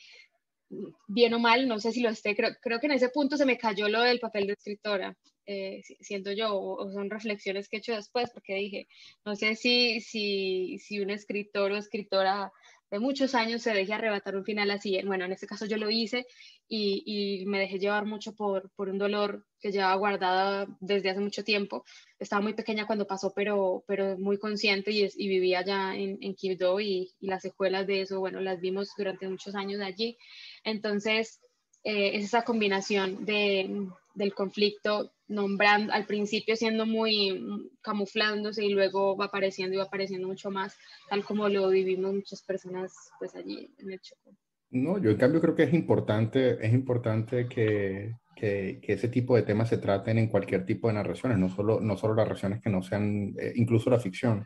bien 1.07 1.35
o 1.35 1.39
mal, 1.39 1.69
no 1.69 1.79
sé 1.79 1.93
si 1.93 2.01
lo 2.01 2.09
esté, 2.09 2.35
creo, 2.35 2.53
creo, 2.61 2.81
que 2.81 2.87
en 2.87 2.93
ese 2.93 3.11
punto 3.11 3.37
se 3.37 3.45
me 3.45 3.59
cayó 3.59 3.89
lo 3.89 4.01
del 4.01 4.21
papel 4.21 4.47
de 4.47 4.55
escritora, 4.55 5.17
eh, 5.47 5.83
siento 6.01 6.33
yo, 6.33 6.57
o, 6.57 6.91
son 6.91 7.11
reflexiones 7.11 7.69
que 7.69 7.77
he 7.77 7.79
hecho 7.81 7.95
después, 7.95 8.31
porque 8.31 8.55
dije, 8.55 8.89
no 9.25 9.37
sé 9.37 9.57
si, 9.57 10.01
si, 10.01 10.79
si 10.79 11.01
un 11.01 11.11
escritor 11.11 11.73
o 11.73 11.77
escritora 11.77 12.51
de 12.91 12.99
muchos 12.99 13.35
años 13.35 13.63
se 13.63 13.73
deje 13.73 13.93
arrebatar 13.93 14.37
un 14.37 14.45
final 14.45 14.71
así. 14.71 15.01
Bueno, 15.05 15.25
en 15.25 15.33
este 15.33 15.47
caso 15.47 15.67
yo 15.67 15.77
lo 15.77 15.91
hice 15.91 16.27
y, 16.69 17.03
y 17.07 17.47
me 17.47 17.59
dejé 17.59 17.79
llevar 17.79 18.07
mucho 18.07 18.35
por, 18.35 18.71
por, 18.77 18.89
un 18.89 18.99
dolor 18.99 19.47
que 19.61 19.73
llevaba 19.73 19.97
guardada 19.97 20.67
desde 20.81 21.11
hace 21.11 21.21
mucho 21.21 21.43
tiempo. 21.43 21.85
Estaba 22.19 22.43
muy 22.43 22.55
pequeña 22.55 22.87
cuando 22.87 23.07
pasó, 23.07 23.33
pero, 23.35 23.85
pero 23.87 24.19
muy 24.19 24.39
consciente 24.39 24.91
y, 24.93 25.09
y 25.17 25.29
vivía 25.29 25.65
ya 25.65 25.97
en, 25.97 26.19
en 26.21 26.35
Quibdó 26.35 26.81
y, 26.81 27.13
y, 27.21 27.27
las 27.27 27.43
secuelas 27.43 27.87
de 27.87 28.03
eso, 28.03 28.21
bueno, 28.21 28.41
las 28.41 28.61
vimos 28.61 28.91
durante 28.97 29.29
muchos 29.29 29.55
años 29.55 29.81
allí. 29.81 30.17
Entonces, 30.63 31.41
eh, 31.85 32.17
es 32.17 32.25
esa 32.25 32.45
combinación 32.45 33.25
de, 33.25 33.89
del 34.15 34.35
conflicto 34.35 35.14
nombrando 35.29 35.93
al 35.93 36.07
principio 36.07 36.57
siendo 36.57 36.87
muy 36.87 37.71
camuflándose 37.81 38.65
y 38.65 38.71
luego 38.71 39.17
va 39.17 39.27
apareciendo 39.27 39.75
y 39.75 39.79
va 39.79 39.85
apareciendo 39.85 40.29
mucho 40.29 40.51
más, 40.51 40.77
tal 41.09 41.25
como 41.25 41.49
lo 41.49 41.69
vivimos 41.71 42.15
muchas 42.15 42.43
personas 42.43 42.93
pues 43.19 43.35
allí 43.35 43.71
en 43.79 43.93
el 43.93 44.01
Chocó. 44.01 44.33
No, 44.71 44.99
yo 44.99 45.11
en 45.11 45.17
cambio 45.17 45.41
creo 45.41 45.55
que 45.55 45.63
es 45.63 45.73
importante, 45.73 46.59
es 46.65 46.73
importante 46.73 47.47
que, 47.49 48.17
que, 48.35 48.81
que, 48.83 48.93
ese 48.93 49.09
tipo 49.09 49.37
de 49.37 49.43
temas 49.43 49.69
se 49.69 49.79
traten 49.79 50.19
en 50.19 50.27
cualquier 50.27 50.67
tipo 50.67 50.89
de 50.89 50.95
narraciones, 50.95 51.39
no 51.39 51.49
solo, 51.49 51.81
no 51.81 51.97
solo 51.97 52.17
narraciones 52.17 52.61
que 52.61 52.71
no 52.71 52.83
sean, 52.83 53.35
eh, 53.39 53.53
incluso 53.55 53.89
la 53.89 54.01
ficción, 54.01 54.45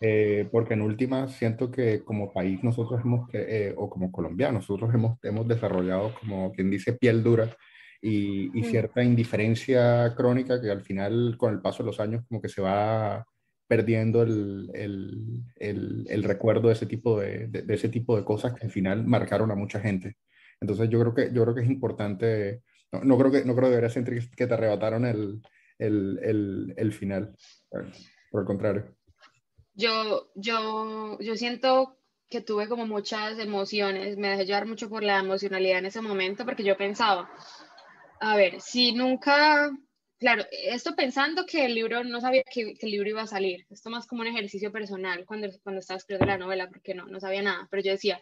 eh, 0.00 0.48
porque 0.50 0.74
en 0.74 0.82
última 0.82 1.28
siento 1.28 1.70
que 1.70 2.02
como 2.04 2.32
país 2.32 2.62
nosotros 2.62 3.00
hemos, 3.04 3.28
eh, 3.34 3.74
o 3.76 3.90
como 3.90 4.10
colombianos, 4.10 4.62
nosotros 4.68 4.94
hemos, 4.94 5.18
hemos 5.22 5.46
desarrollado 5.46 6.14
como 6.20 6.52
quien 6.52 6.70
dice 6.70 6.94
piel 6.94 7.22
dura 7.22 7.54
y, 8.06 8.50
y, 8.56 8.62
cierta 8.62 9.02
indiferencia 9.02 10.14
crónica 10.14 10.60
que 10.60 10.70
al 10.70 10.82
final 10.82 11.36
con 11.36 11.52
el 11.52 11.60
paso 11.60 11.82
de 11.82 11.88
los 11.88 11.98
años 11.98 12.24
como 12.28 12.40
que 12.40 12.48
se 12.48 12.62
va 12.62 13.26
perdiendo 13.66 14.22
el, 14.22 14.70
el, 14.74 15.42
el, 15.56 16.06
el 16.08 16.22
recuerdo 16.22 16.68
de 16.68 16.74
ese, 16.74 16.86
tipo 16.86 17.18
de, 17.18 17.48
de, 17.48 17.62
de, 17.62 17.74
ese 17.74 17.88
tipo 17.88 18.16
de 18.16 18.24
cosas 18.24 18.54
que 18.54 18.64
al 18.64 18.70
final 18.70 19.04
marcaron 19.04 19.50
a 19.50 19.56
mucha 19.56 19.80
gente. 19.80 20.16
Entonces 20.60 20.88
yo 20.88 21.00
creo 21.00 21.14
que, 21.14 21.34
yo 21.34 21.42
creo 21.42 21.54
que 21.56 21.62
es 21.62 21.68
importante, 21.68 22.62
no, 22.92 23.00
no 23.02 23.18
creo 23.18 23.32
que 23.32 23.44
no 23.44 23.56
creo 23.56 23.68
que 23.68 23.74
debería 23.74 23.90
sentir 23.90 24.30
que 24.30 24.46
te 24.46 24.54
arrebataron 24.54 25.04
el, 25.04 25.42
el 25.78 26.92
final, 26.92 27.34
por 28.30 28.42
el 28.42 28.46
contrario. 28.46 28.96
Yo, 29.74 30.30
yo, 30.36 31.18
yo 31.20 31.34
siento 31.34 31.98
que 32.28 32.40
tuve 32.40 32.68
como 32.68 32.86
muchas 32.86 33.38
emociones, 33.38 34.16
me 34.16 34.28
dejé 34.28 34.46
llevar 34.46 34.66
mucho 34.66 34.88
por 34.88 35.02
la 35.02 35.18
emocionalidad 35.18 35.78
en 35.78 35.86
ese 35.86 36.00
momento 36.00 36.44
porque 36.44 36.64
yo 36.64 36.76
pensaba, 36.76 37.30
a 38.20 38.36
ver, 38.36 38.60
si 38.60 38.92
nunca, 38.92 39.70
claro, 40.18 40.44
esto 40.50 40.94
pensando 40.94 41.46
que 41.46 41.66
el 41.66 41.74
libro, 41.74 42.04
no 42.04 42.20
sabía 42.20 42.42
que, 42.42 42.74
que, 42.74 42.86
el 42.86 42.92
libro 42.92 43.10
iba 43.10 43.22
a 43.22 43.26
salir, 43.26 43.66
esto 43.70 43.90
más 43.90 44.06
como 44.06 44.22
un 44.22 44.28
ejercicio 44.28 44.72
personal 44.72 45.24
cuando, 45.26 45.48
cuando 45.62 45.80
estaba 45.80 45.98
escribiendo 45.98 46.26
la 46.26 46.38
novela, 46.38 46.68
porque 46.68 46.94
no, 46.94 47.06
no 47.06 47.20
sabía 47.20 47.42
nada, 47.42 47.68
pero 47.70 47.82
yo 47.82 47.92
decía, 47.92 48.20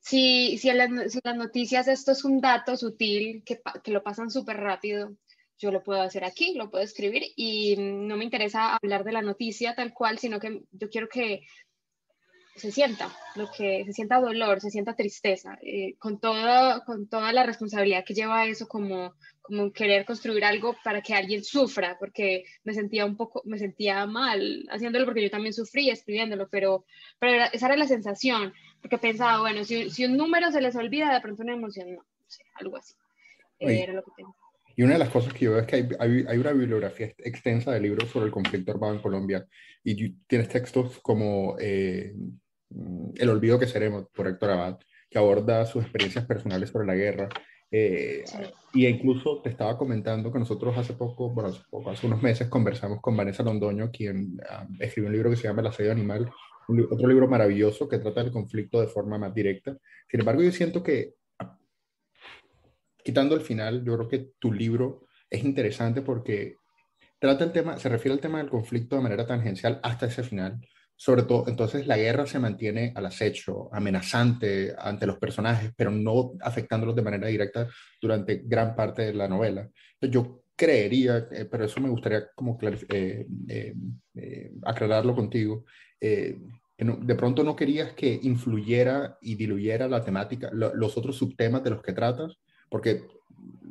si, 0.00 0.58
si, 0.58 0.70
en 0.70 0.78
las, 0.78 1.12
si 1.12 1.18
en 1.18 1.22
las 1.24 1.36
noticias 1.36 1.88
esto 1.88 2.12
es 2.12 2.24
un 2.24 2.40
dato 2.40 2.76
sutil, 2.76 3.42
que, 3.44 3.60
que 3.82 3.92
lo 3.92 4.02
pasan 4.02 4.30
súper 4.30 4.56
rápido, 4.56 5.16
yo 5.58 5.70
lo 5.70 5.82
puedo 5.82 6.00
hacer 6.00 6.24
aquí, 6.24 6.54
lo 6.54 6.70
puedo 6.70 6.82
escribir 6.82 7.22
y 7.36 7.76
no 7.76 8.16
me 8.16 8.24
interesa 8.24 8.76
hablar 8.76 9.04
de 9.04 9.12
la 9.12 9.22
noticia 9.22 9.74
tal 9.74 9.92
cual, 9.92 10.18
sino 10.18 10.40
que 10.40 10.62
yo 10.70 10.88
quiero 10.88 11.08
que 11.08 11.42
se 12.60 12.70
sienta, 12.70 13.08
lo 13.36 13.50
que 13.50 13.84
se 13.84 13.92
sienta 13.92 14.20
dolor, 14.20 14.60
se 14.60 14.70
sienta 14.70 14.94
tristeza, 14.94 15.58
eh, 15.62 15.94
con, 15.98 16.20
todo, 16.20 16.84
con 16.84 17.08
toda 17.08 17.32
la 17.32 17.44
responsabilidad 17.44 18.04
que 18.04 18.14
lleva 18.14 18.46
eso 18.46 18.68
como, 18.68 19.14
como 19.42 19.72
querer 19.72 20.04
construir 20.04 20.44
algo 20.44 20.76
para 20.84 21.02
que 21.02 21.14
alguien 21.14 21.42
sufra, 21.42 21.96
porque 21.98 22.44
me 22.62 22.74
sentía 22.74 23.04
un 23.04 23.16
poco, 23.16 23.42
me 23.44 23.58
sentía 23.58 24.06
mal 24.06 24.66
haciéndolo 24.70 25.06
porque 25.06 25.22
yo 25.22 25.30
también 25.30 25.54
sufrí 25.54 25.90
escribiéndolo, 25.90 26.48
pero, 26.48 26.84
pero 27.18 27.44
esa 27.52 27.66
era 27.66 27.76
la 27.76 27.88
sensación, 27.88 28.52
porque 28.80 28.98
pensaba, 28.98 29.40
bueno, 29.40 29.64
si, 29.64 29.90
si 29.90 30.04
un 30.04 30.16
número 30.16 30.52
se 30.52 30.60
les 30.60 30.76
olvida, 30.76 31.12
de 31.12 31.20
pronto 31.20 31.42
una 31.42 31.54
emoción, 31.54 31.94
no, 31.94 32.02
no 32.02 32.24
sé, 32.28 32.44
algo 32.54 32.76
así. 32.76 32.94
Eh, 33.58 33.82
era 33.82 33.92
lo 33.92 34.02
que 34.02 34.10
pensaba. 34.16 34.36
Y 34.76 34.82
una 34.82 34.94
de 34.94 35.00
las 35.00 35.10
cosas 35.10 35.34
que 35.34 35.44
yo 35.44 35.50
veo 35.52 35.60
es 35.60 35.66
que 35.66 35.76
hay, 35.76 35.88
hay, 35.98 36.24
hay, 36.26 36.38
una 36.38 36.52
bibliografía 36.52 37.12
extensa 37.18 37.72
de 37.72 37.80
libros 37.80 38.08
sobre 38.08 38.26
el 38.26 38.32
conflicto 38.32 38.70
armado 38.70 38.94
en 38.94 39.02
Colombia 39.02 39.46
y 39.84 40.10
tienes 40.26 40.48
textos 40.48 41.00
como 41.00 41.56
eh, 41.58 42.14
El 43.16 43.28
olvido 43.28 43.58
que 43.58 43.66
seremos, 43.66 44.06
por 44.14 44.26
Héctor 44.26 44.50
Abad, 44.50 44.78
que 45.10 45.18
aborda 45.18 45.66
sus 45.66 45.82
experiencias 45.82 46.24
personales 46.24 46.70
sobre 46.70 46.86
la 46.86 46.94
guerra. 46.94 47.28
Eh, 47.70 48.22
sí. 48.24 48.38
Y 48.72 48.86
incluso 48.86 49.40
te 49.42 49.50
estaba 49.50 49.76
comentando 49.76 50.32
que 50.32 50.38
nosotros 50.38 50.76
hace 50.76 50.94
poco, 50.94 51.30
bueno, 51.30 51.50
hace, 51.50 51.62
poco, 51.68 51.90
hace 51.90 52.06
unos 52.06 52.22
meses 52.22 52.48
conversamos 52.48 53.00
con 53.00 53.16
Vanessa 53.16 53.42
Londoño, 53.42 53.90
quien 53.90 54.38
uh, 54.40 54.82
escribió 54.82 55.08
un 55.08 55.14
libro 55.14 55.30
que 55.30 55.36
se 55.36 55.44
llama 55.44 55.60
El 55.60 55.68
asedio 55.68 55.92
animal, 55.92 56.30
un, 56.68 56.86
otro 56.90 57.08
libro 57.08 57.28
maravilloso 57.28 57.88
que 57.88 57.98
trata 57.98 58.22
del 58.22 58.32
conflicto 58.32 58.80
de 58.80 58.86
forma 58.86 59.18
más 59.18 59.34
directa. 59.34 59.76
Sin 60.08 60.20
embargo, 60.20 60.42
yo 60.42 60.52
siento 60.52 60.82
que 60.82 61.14
quitando 63.02 63.34
el 63.34 63.40
final, 63.40 63.84
yo 63.84 63.96
creo 63.96 64.08
que 64.08 64.32
tu 64.38 64.52
libro 64.52 65.06
es 65.28 65.44
interesante 65.44 66.02
porque 66.02 66.56
trata 67.18 67.44
el 67.44 67.52
tema, 67.52 67.78
se 67.78 67.88
refiere 67.88 68.14
al 68.14 68.20
tema 68.20 68.38
del 68.38 68.50
conflicto 68.50 68.96
de 68.96 69.02
manera 69.02 69.26
tangencial 69.26 69.80
hasta 69.82 70.06
ese 70.06 70.22
final. 70.22 70.60
Sobre 71.02 71.22
todo, 71.22 71.48
entonces 71.48 71.86
la 71.86 71.96
guerra 71.96 72.26
se 72.26 72.38
mantiene 72.38 72.92
al 72.94 73.06
acecho, 73.06 73.74
amenazante 73.74 74.74
ante 74.76 75.06
los 75.06 75.16
personajes, 75.16 75.72
pero 75.74 75.90
no 75.90 76.32
afectándolos 76.42 76.94
de 76.94 77.00
manera 77.00 77.26
directa 77.26 77.68
durante 78.02 78.42
gran 78.44 78.76
parte 78.76 79.06
de 79.06 79.14
la 79.14 79.26
novela. 79.26 79.62
Entonces, 79.94 80.10
yo 80.10 80.42
creería, 80.54 81.26
eh, 81.32 81.46
pero 81.50 81.64
eso 81.64 81.80
me 81.80 81.88
gustaría 81.88 82.26
como 82.34 82.58
eh, 82.60 83.26
eh, 83.48 83.74
eh, 84.14 84.52
aclararlo 84.62 85.14
contigo, 85.14 85.64
eh, 85.98 86.36
de 86.76 87.14
pronto 87.14 87.42
no 87.44 87.56
querías 87.56 87.94
que 87.94 88.20
influyera 88.22 89.16
y 89.22 89.36
diluyera 89.36 89.88
la 89.88 90.04
temática, 90.04 90.50
lo, 90.52 90.74
los 90.74 90.98
otros 90.98 91.16
subtemas 91.16 91.64
de 91.64 91.70
los 91.70 91.80
que 91.80 91.94
tratas, 91.94 92.38
porque 92.68 93.04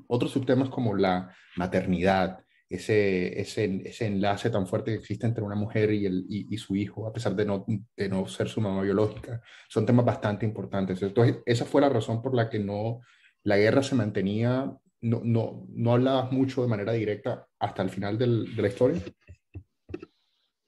otros 0.07 0.31
subtemas 0.31 0.69
como 0.69 0.95
la 0.95 1.31
maternidad, 1.57 2.39
ese, 2.69 3.41
ese, 3.41 3.81
ese 3.83 4.05
enlace 4.05 4.49
tan 4.51 4.67
fuerte 4.67 4.91
que 4.91 4.99
existe 4.99 5.25
entre 5.25 5.43
una 5.43 5.55
mujer 5.55 5.91
y, 5.91 6.05
el, 6.05 6.25
y, 6.29 6.53
y 6.53 6.57
su 6.57 6.75
hijo, 6.75 7.07
a 7.07 7.11
pesar 7.11 7.35
de 7.35 7.45
no, 7.45 7.65
de 7.97 8.09
no 8.09 8.27
ser 8.27 8.47
su 8.47 8.61
mamá 8.61 8.81
biológica, 8.83 9.41
son 9.67 9.85
temas 9.85 10.05
bastante 10.05 10.45
importantes. 10.45 11.01
Entonces, 11.01 11.37
esa 11.45 11.65
fue 11.65 11.81
la 11.81 11.89
razón 11.89 12.21
por 12.21 12.35
la 12.35 12.49
que 12.49 12.59
no, 12.59 13.01
la 13.43 13.57
guerra 13.57 13.81
se 13.81 13.95
mantenía, 13.95 14.71
no, 15.01 15.21
no, 15.23 15.65
no 15.69 15.93
hablabas 15.93 16.31
mucho 16.31 16.61
de 16.61 16.67
manera 16.67 16.93
directa 16.93 17.47
hasta 17.57 17.81
el 17.81 17.89
final 17.89 18.17
del, 18.17 18.55
de 18.55 18.61
la 18.61 18.67
historia. 18.67 19.01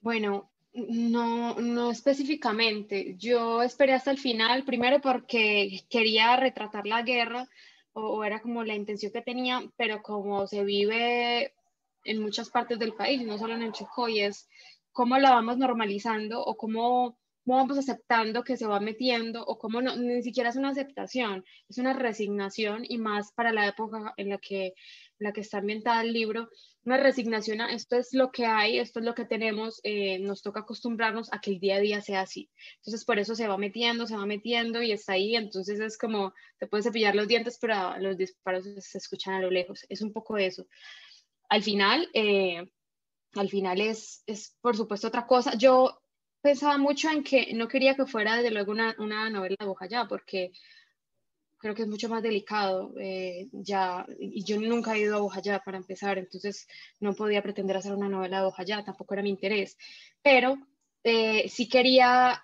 Bueno, 0.00 0.50
No, 0.74 1.54
no 1.60 1.90
específicamente. 1.90 3.14
Yo 3.18 3.62
esperé 3.62 3.92
hasta 3.92 4.10
el 4.10 4.16
final, 4.18 4.64
primero 4.64 5.00
porque 5.00 5.82
quería 5.90 6.34
retratar 6.36 6.86
la 6.86 7.02
guerra, 7.02 7.46
o, 7.92 8.24
era 8.24 8.40
como 8.40 8.64
la 8.64 8.74
intención 8.74 9.12
que 9.12 9.20
tenía, 9.20 9.60
pero 9.76 10.00
como 10.00 10.46
se 10.46 10.64
vive 10.64 11.52
en 12.04 12.20
muchas 12.22 12.50
partes 12.50 12.78
del 12.78 12.94
país, 12.94 13.24
no 13.26 13.38
solo 13.38 13.54
en 13.54 13.62
el 13.62 13.72
Chocó, 13.72 14.08
es 14.08 14.48
cómo 14.92 15.18
la 15.18 15.30
vamos 15.30 15.56
normalizando 15.58 16.44
o 16.44 16.56
cómo, 16.56 17.18
vamos 17.44 17.78
aceptando 17.78 18.44
que 18.44 18.56
se 18.56 18.66
va 18.66 18.78
metiendo 18.80 19.44
o 19.44 19.58
cómo 19.58 19.80
ni 19.80 20.22
siquiera 20.22 20.50
es 20.50 20.56
una 20.56 20.70
aceptación, 20.70 21.44
es 21.68 21.78
una 21.78 21.92
resignación 21.92 22.84
y 22.88 22.98
más 22.98 23.32
para 23.32 23.52
la 23.52 23.66
época 23.66 24.14
en 24.16 24.28
la 24.28 24.38
que, 24.38 24.74
la 25.18 25.32
que 25.32 25.40
está 25.40 25.58
ambientada 25.58 26.02
el 26.02 26.12
libro, 26.12 26.48
una 26.84 26.98
resignación 26.98 27.60
a 27.60 27.72
esto 27.72 27.96
es 27.96 28.12
lo 28.12 28.30
que 28.30 28.44
hay, 28.46 28.78
esto 28.78 28.98
es 29.00 29.04
lo 29.04 29.14
que 29.14 29.24
tenemos, 29.24 29.80
eh, 29.82 30.18
nos 30.18 30.42
toca 30.42 30.60
acostumbrarnos 30.60 31.32
a 31.32 31.40
que 31.40 31.52
el 31.52 31.60
día 31.60 31.76
a 31.76 31.80
día 31.80 32.00
sea 32.00 32.22
así. 32.22 32.50
Entonces 32.76 33.04
por 33.04 33.18
eso 33.18 33.34
se 33.34 33.48
va 33.48 33.56
metiendo, 33.56 34.06
se 34.06 34.16
va 34.16 34.26
metiendo 34.26 34.82
y 34.82 34.92
está 34.92 35.14
ahí, 35.14 35.36
entonces 35.36 35.80
es 35.80 35.96
como, 35.98 36.34
te 36.58 36.66
puedes 36.66 36.84
cepillar 36.84 37.14
los 37.14 37.28
dientes, 37.28 37.58
pero 37.60 37.98
los 37.98 38.16
disparos 38.16 38.66
se 38.78 38.98
escuchan 38.98 39.34
a 39.34 39.40
lo 39.40 39.50
lejos, 39.50 39.84
es 39.88 40.02
un 40.02 40.12
poco 40.12 40.36
eso. 40.38 40.66
Al 41.48 41.62
final, 41.62 42.08
eh, 42.14 42.70
al 43.34 43.48
final 43.48 43.80
es, 43.80 44.22
es, 44.26 44.56
por 44.60 44.76
supuesto, 44.76 45.08
otra 45.08 45.26
cosa. 45.26 45.54
Yo 45.56 46.02
pensaba 46.40 46.76
mucho 46.78 47.10
en 47.10 47.22
que 47.22 47.52
no 47.54 47.68
quería 47.68 47.94
que 47.94 48.06
fuera, 48.06 48.36
desde 48.36 48.50
luego, 48.50 48.72
una, 48.72 48.94
una 48.98 49.30
novela 49.30 49.56
de 49.58 49.66
Bojayá, 49.66 50.06
porque 50.08 50.52
creo 51.62 51.76
que 51.76 51.82
es 51.82 51.88
mucho 51.88 52.08
más 52.08 52.22
delicado 52.24 52.92
eh, 53.00 53.48
ya, 53.52 54.04
yo 54.18 54.60
nunca 54.60 54.94
he 54.94 55.02
ido 55.02 55.16
a 55.16 55.20
Bojayá 55.20 55.60
para 55.60 55.78
empezar, 55.78 56.18
entonces 56.18 56.66
no 56.98 57.14
podía 57.14 57.40
pretender 57.40 57.76
hacer 57.76 57.94
una 57.94 58.08
novela 58.08 58.38
de 58.38 58.44
Bojayá, 58.46 58.84
tampoco 58.84 59.14
era 59.14 59.22
mi 59.22 59.30
interés, 59.30 59.78
pero 60.22 60.58
eh, 61.04 61.48
sí 61.48 61.68
quería, 61.68 62.42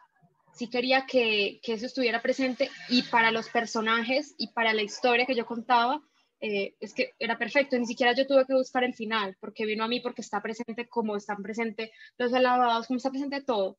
sí 0.54 0.70
quería 0.70 1.04
que, 1.04 1.58
que, 1.64 1.72
eso 1.72 1.86
estuviera 1.86 2.22
presente 2.22 2.70
y 2.88 3.02
para 3.02 3.32
los 3.32 3.48
personajes 3.48 4.36
y 4.38 4.52
para 4.52 4.72
la 4.72 4.82
historia 4.82 5.26
que 5.26 5.34
yo 5.34 5.46
contaba, 5.46 6.00
eh, 6.40 6.74
es 6.80 6.94
que 6.94 7.12
era 7.18 7.36
perfecto, 7.38 7.76
ni 7.78 7.86
siquiera 7.86 8.14
yo 8.14 8.26
tuve 8.26 8.46
que 8.46 8.54
buscar 8.54 8.84
el 8.84 8.94
final, 8.94 9.36
porque 9.40 9.66
vino 9.66 9.84
a 9.84 9.88
mí 9.88 10.00
porque 10.00 10.22
está 10.22 10.40
presente 10.40 10.88
como 10.88 11.16
están 11.16 11.42
presentes 11.42 11.90
los 12.16 12.32
alabados, 12.32 12.86
como 12.86 12.98
está 12.98 13.10
presente 13.10 13.42
todo, 13.42 13.78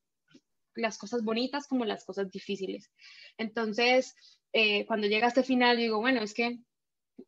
las 0.76 0.98
cosas 0.98 1.24
bonitas 1.24 1.67
como 1.67 1.86
las 1.86 2.06
cosas 2.06 2.30
difíciles. 2.32 2.91
Entonces, 3.38 4.15
eh, 4.54 4.86
cuando 4.86 5.08
llega 5.08 5.28
este 5.28 5.43
final, 5.43 5.78
digo, 5.78 6.00
bueno, 6.00 6.22
es 6.22 6.34
que 6.34 6.60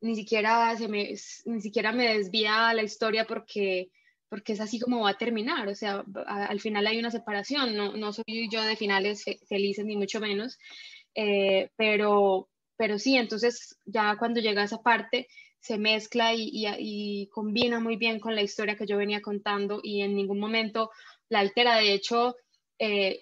ni 0.01 0.15
siquiera, 0.15 0.75
se 0.77 0.87
me, 0.87 1.13
ni 1.45 1.61
siquiera 1.61 1.91
me 1.91 2.17
desvía 2.17 2.73
la 2.73 2.83
historia 2.83 3.25
porque, 3.25 3.89
porque 4.29 4.53
es 4.53 4.61
así 4.61 4.79
como 4.79 5.01
va 5.01 5.11
a 5.11 5.17
terminar, 5.17 5.67
o 5.67 5.75
sea, 5.75 6.03
al 6.25 6.59
final 6.59 6.87
hay 6.87 6.97
una 6.99 7.11
separación, 7.11 7.75
no, 7.75 7.95
no 7.97 8.13
soy 8.13 8.49
yo 8.49 8.63
de 8.63 8.77
finales 8.77 9.23
felices 9.47 9.85
ni 9.85 9.97
mucho 9.97 10.19
menos, 10.19 10.57
eh, 11.15 11.69
pero, 11.75 12.49
pero 12.81 12.97
sí, 12.97 13.15
entonces 13.15 13.77
ya 13.85 14.15
cuando 14.17 14.39
llega 14.39 14.63
esa 14.63 14.81
parte 14.81 15.27
se 15.59 15.77
mezcla 15.77 16.33
y, 16.33 17.29
combina 17.31 17.79
muy 17.79 17.95
bien 17.95 18.19
con 18.19 18.33
la 18.33 18.41
historia 18.41 18.75
que 18.75 18.87
yo 18.87 18.97
venía 18.97 19.21
contando 19.21 19.81
y 19.83 20.01
en 20.01 20.15
ningún 20.15 20.39
momento 20.39 20.89
la 21.29 21.41
altera. 21.41 21.75
De 21.75 21.93
hecho, 21.93 22.37
eh, 22.79 23.19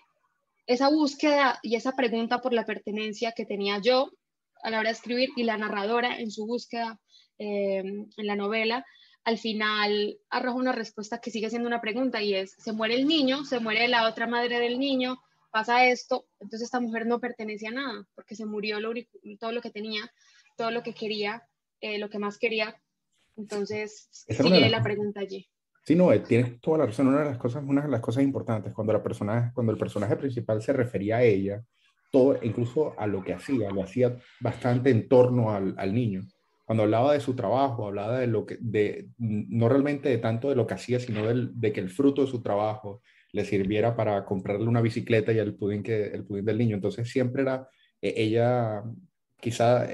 esa 0.65 0.88
búsqueda 0.88 1.60
y 1.62 1.76
esa 1.76 1.91
pregunta 1.91 2.39
por 2.39 2.54
la 2.54 2.65
pertenencia 2.65 3.34
que 3.34 3.45
tenía 3.45 3.80
yo 3.80 4.10
a 4.63 4.69
la 4.69 4.80
hora 4.80 4.91
de 4.91 4.93
escribir 4.93 5.32
y 5.36 5.43
la 5.43 5.58
narradora 5.58 6.17
en 6.17 6.32
su 6.32 6.45
búsqueda 6.45 6.98
eh, 7.38 7.80
en 7.80 8.28
la 8.28 8.38
novela, 8.38 8.86
al 9.26 9.39
final 9.39 10.19
arroja 10.30 10.56
una 10.56 10.72
respuesta 10.72 11.19
que 11.19 11.32
sigue 11.32 11.50
siendo 11.50 11.67
una 11.67 11.82
pregunta 11.82 12.22
y 12.22 12.34
es, 12.34 12.56
se 12.60 12.72
muere 12.72 12.95
el 12.95 13.06
niño, 13.10 13.43
se 13.43 13.60
muere 13.60 13.89
la 13.89 14.08
otra 14.08 14.26
madre 14.26 14.58
del 14.58 14.80
niño, 14.80 15.17
pasa 15.51 15.88
esto, 15.88 16.27
entonces 16.39 16.65
esta 16.65 16.79
mujer 16.79 17.05
no 17.05 17.19
pertenece 17.19 17.67
a 17.67 17.71
nada, 17.71 18.07
porque 18.15 18.35
se 18.35 18.45
murió 18.45 18.79
lo 18.79 18.91
todo 19.39 19.51
lo 19.51 19.62
que 19.62 19.71
tenía, 19.71 20.12
todo 20.57 20.71
lo 20.71 20.83
que 20.83 20.93
quería, 20.93 21.43
eh, 21.81 21.99
lo 21.99 22.09
que 22.09 22.19
más 22.19 22.38
quería. 22.38 22.81
Entonces, 23.38 24.09
sigue 24.12 24.69
la 24.69 24.83
pregunta 24.83 25.21
allí. 25.21 25.47
Sí, 25.85 25.95
no, 25.95 26.12
eh, 26.12 26.19
tienes 26.19 26.59
toda 26.59 26.79
la 26.79 26.85
razón. 26.85 27.07
Una 27.07 27.19
de 27.19 27.29
las 27.29 27.38
cosas, 27.38 27.63
una 27.65 27.81
de 27.81 27.88
las 27.88 28.01
cosas 28.01 28.23
importantes, 28.23 28.73
cuando, 28.73 28.93
la 28.93 29.01
persona, 29.01 29.51
cuando 29.55 29.71
el 29.71 29.77
personaje 29.77 30.15
principal 30.17 30.62
se 30.62 30.73
refería 30.73 31.17
a 31.17 31.23
ella, 31.23 31.63
todo, 32.12 32.38
incluso 32.43 32.99
a 32.99 33.07
lo 33.07 33.23
que 33.23 33.33
hacía, 33.33 33.71
lo 33.71 33.83
hacía 33.83 34.17
bastante 34.39 34.89
en 34.89 35.07
torno 35.07 35.51
al, 35.51 35.75
al 35.77 35.93
niño. 35.93 36.23
Cuando 36.65 36.83
hablaba 36.83 37.13
de 37.13 37.19
su 37.19 37.35
trabajo, 37.35 37.88
hablaba 37.88 38.19
de 38.19 38.27
lo 38.27 38.45
que, 38.45 38.57
de, 38.59 39.09
no 39.17 39.69
realmente 39.69 40.09
de 40.09 40.19
tanto 40.19 40.49
de 40.49 40.55
lo 40.55 40.67
que 40.67 40.75
hacía, 40.75 40.99
sino 40.99 41.25
de 41.25 41.73
que 41.73 41.79
el 41.79 41.89
fruto 41.89 42.21
de 42.21 42.27
su 42.27 42.43
trabajo, 42.43 43.01
le 43.31 43.45
sirviera 43.45 43.95
para 43.95 44.25
comprarle 44.25 44.67
una 44.67 44.81
bicicleta 44.81 45.31
y 45.31 45.37
el 45.37 45.55
pudín, 45.55 45.83
que, 45.83 46.07
el 46.07 46.25
pudín 46.25 46.45
del 46.45 46.57
niño. 46.57 46.75
Entonces 46.75 47.09
siempre 47.09 47.43
era 47.43 47.67
eh, 48.01 48.13
ella, 48.17 48.83
quizá 49.39 49.87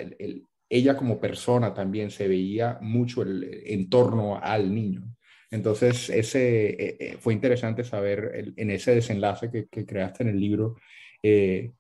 ella 0.70 0.98
como 0.98 1.20
persona 1.20 1.74
también 1.74 2.12
se 2.12 2.28
veía 2.28 2.78
mucho 2.82 3.22
el, 3.22 3.62
en 3.66 3.90
torno 3.90 4.40
al 4.42 4.74
niño. 4.74 5.04
Entonces 5.52 6.10
ese, 6.10 6.70
eh, 6.70 6.98
eh, 7.00 7.18
fue 7.20 7.34
interesante 7.34 7.84
saber 7.84 8.54
en 8.56 8.70
ese 8.72 8.96
desenlace 8.96 9.52
que, 9.52 9.68
que, 9.68 9.86
creaste 9.86 10.24
en 10.24 10.30
el 10.30 10.40
libro, 10.40 10.76
qué 11.22 11.72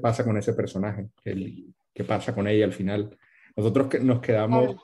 pasa 0.00 0.24
con 0.24 0.36
ese 0.36 0.52
personaje, 0.52 1.08
qué 1.22 2.04
pasa 2.04 2.34
con 2.34 2.48
ella 2.48 2.64
al 2.64 2.72
final. 2.72 3.16
Nosotros 3.56 3.88
que 3.88 4.00
nos 4.00 4.20
quedamos, 4.20 4.76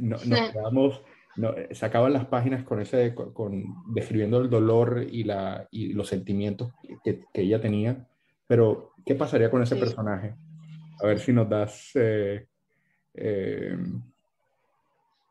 nos 0.00 0.22
quedamos 0.22 1.02
no, 1.36 1.56
eh, 1.56 1.68
se 1.72 1.86
acaban 1.86 2.12
las 2.12 2.26
páginas 2.26 2.64
con 2.64 2.80
ese, 2.80 3.14
con, 3.14 3.64
describiendo 3.88 4.38
el 4.38 4.50
dolor 4.50 5.06
y, 5.10 5.24
la, 5.24 5.66
y 5.70 5.92
los 5.92 6.08
sentimientos 6.08 6.72
que, 7.02 7.24
que, 7.32 7.42
ella 7.42 7.60
tenía, 7.60 8.06
pero 8.46 8.92
¿qué 9.04 9.14
pasaría 9.14 9.50
con 9.50 9.62
ese 9.62 9.76
personaje? 9.76 10.34
A 11.02 11.06
ver 11.06 11.18
si 11.18 11.32
nos 11.32 11.48
das... 11.48 11.90
Eh, 11.94 12.46
eh, 13.14 13.76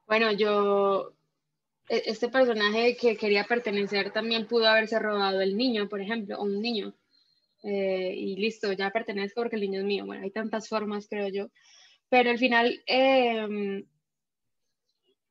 bueno, 0.08 0.32
yo, 0.34 1.13
e, 1.88 2.04
este 2.06 2.30
personaje 2.30 2.98
que 2.98 3.16
quería 3.16 3.46
pertenecer 3.46 4.12
también 4.12 4.48
pudo 4.48 4.68
haberse 4.68 5.00
robado 5.00 5.42
el 5.42 5.56
niño, 5.56 5.88
por 5.88 6.02
ejemplo, 6.02 6.38
o 6.38 6.44
un 6.44 6.62
niño. 6.62 6.94
y 7.63 8.36
listo, 8.36 8.74
ya 8.74 8.92
pertenezco 8.92 9.42
porque 9.42 9.56
el 9.56 9.62
niño 9.62 9.80
es 9.80 9.86
mío. 9.86 10.06
Bueno, 10.06 10.24
hay 10.24 10.32
tantas 10.32 10.68
formas, 10.68 11.08
creo 11.10 11.30
yo. 11.30 11.48
Pero 12.10 12.30
al 12.30 12.38
final, 12.38 12.84
eh, 12.86 13.86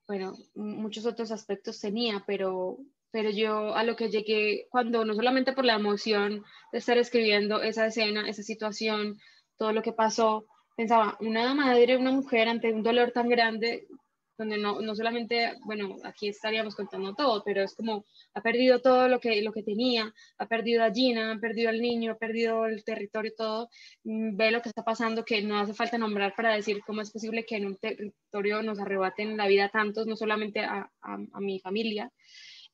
bueno, 0.06 0.34
muchos 0.54 1.06
otros 1.06 1.30
aspectos 1.30 1.80
tenía, 1.80 2.24
pero, 2.26 2.78
pero 3.10 3.30
yo 3.30 3.74
a 3.74 3.84
lo 3.84 3.96
que 3.96 4.10
llegué 4.10 4.66
cuando 4.70 5.04
no 5.04 5.14
solamente 5.14 5.52
por 5.52 5.64
la 5.64 5.74
emoción 5.74 6.42
de 6.72 6.78
estar 6.78 6.98
escribiendo 6.98 7.62
esa 7.62 7.86
escena, 7.86 8.28
esa 8.28 8.42
situación, 8.42 9.18
todo 9.56 9.72
lo 9.72 9.82
que 9.82 9.92
pasó, 9.92 10.46
pensaba, 10.76 11.16
una 11.20 11.54
madre, 11.54 11.96
una 11.96 12.12
mujer 12.12 12.48
ante 12.48 12.72
un 12.72 12.82
dolor 12.82 13.12
tan 13.12 13.28
grande, 13.28 13.86
donde 14.38 14.58
no, 14.58 14.80
no, 14.80 14.94
solamente, 14.94 15.54
bueno, 15.64 15.96
aquí 16.04 16.28
estaríamos 16.28 16.74
contando 16.74 17.14
todo, 17.14 17.42
pero 17.44 17.62
es 17.62 17.74
como 17.74 18.04
ha 18.34 18.42
perdido 18.42 18.80
todo 18.80 19.08
lo 19.08 19.20
que, 19.20 19.42
lo 19.42 19.52
que 19.52 19.62
tenía, 19.62 20.12
ha 20.38 20.46
perdido 20.46 20.82
a 20.82 20.90
Gina, 20.90 21.32
ha 21.32 21.38
perdido 21.38 21.70
al 21.70 21.80
niño, 21.80 22.12
ha 22.12 22.18
perdido 22.18 22.66
el 22.66 22.82
territorio, 22.84 23.32
todo, 23.36 23.68
mm, 24.04 24.36
ve 24.36 24.50
lo 24.50 24.62
que 24.62 24.68
está 24.70 24.84
pasando, 24.84 25.24
que 25.24 25.42
no 25.42 25.58
hace 25.58 25.74
falta 25.74 25.98
nombrar 25.98 26.34
para 26.34 26.54
decir 26.54 26.80
cómo 26.86 27.02
es 27.02 27.10
posible 27.10 27.44
que 27.44 27.56
en 27.56 27.66
un 27.66 27.76
territorio 27.76 28.62
nos 28.62 28.78
arrebaten 28.78 29.36
la 29.36 29.46
vida 29.46 29.68
tantos, 29.68 30.06
no 30.06 30.16
solamente 30.16 30.60
a, 30.60 30.90
a, 31.02 31.40
mi 31.40 31.60
familia. 31.60 32.10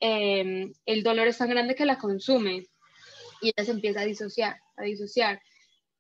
Em, 0.01 0.73
el 0.87 1.03
dolor 1.03 1.27
es 1.27 1.39
tan 1.39 1.51
grande 1.51 1.75
que 1.75 1.85
la 1.85 1.99
consume 1.99 2.67
y 3.43 3.49
ella 3.49 3.65
se 3.65 3.73
empieza 3.73 4.01
a 4.01 4.05
disociar, 4.05 4.57
a 4.77 4.83
disociar. 4.83 5.41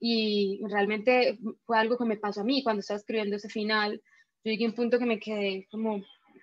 Y 0.01 0.61
realmente 0.69 1.39
fue 1.67 1.79
algo 1.79 1.99
que 1.99 2.05
me 2.05 2.17
pasó 2.17 2.43
a 2.43 2.45
mí 2.45 2.63
cuando 2.63 2.81
estaba 2.81 2.99
escribiendo 2.99 3.37
ese 3.37 3.49
final 3.49 4.01
yo 4.45 4.51
llegué 4.51 4.65
a 4.65 4.69
un 4.69 4.75
punto 4.75 4.99
que 4.99 5.07
me 5.07 5.19
quedé 5.19 5.67
como, 5.71 6.03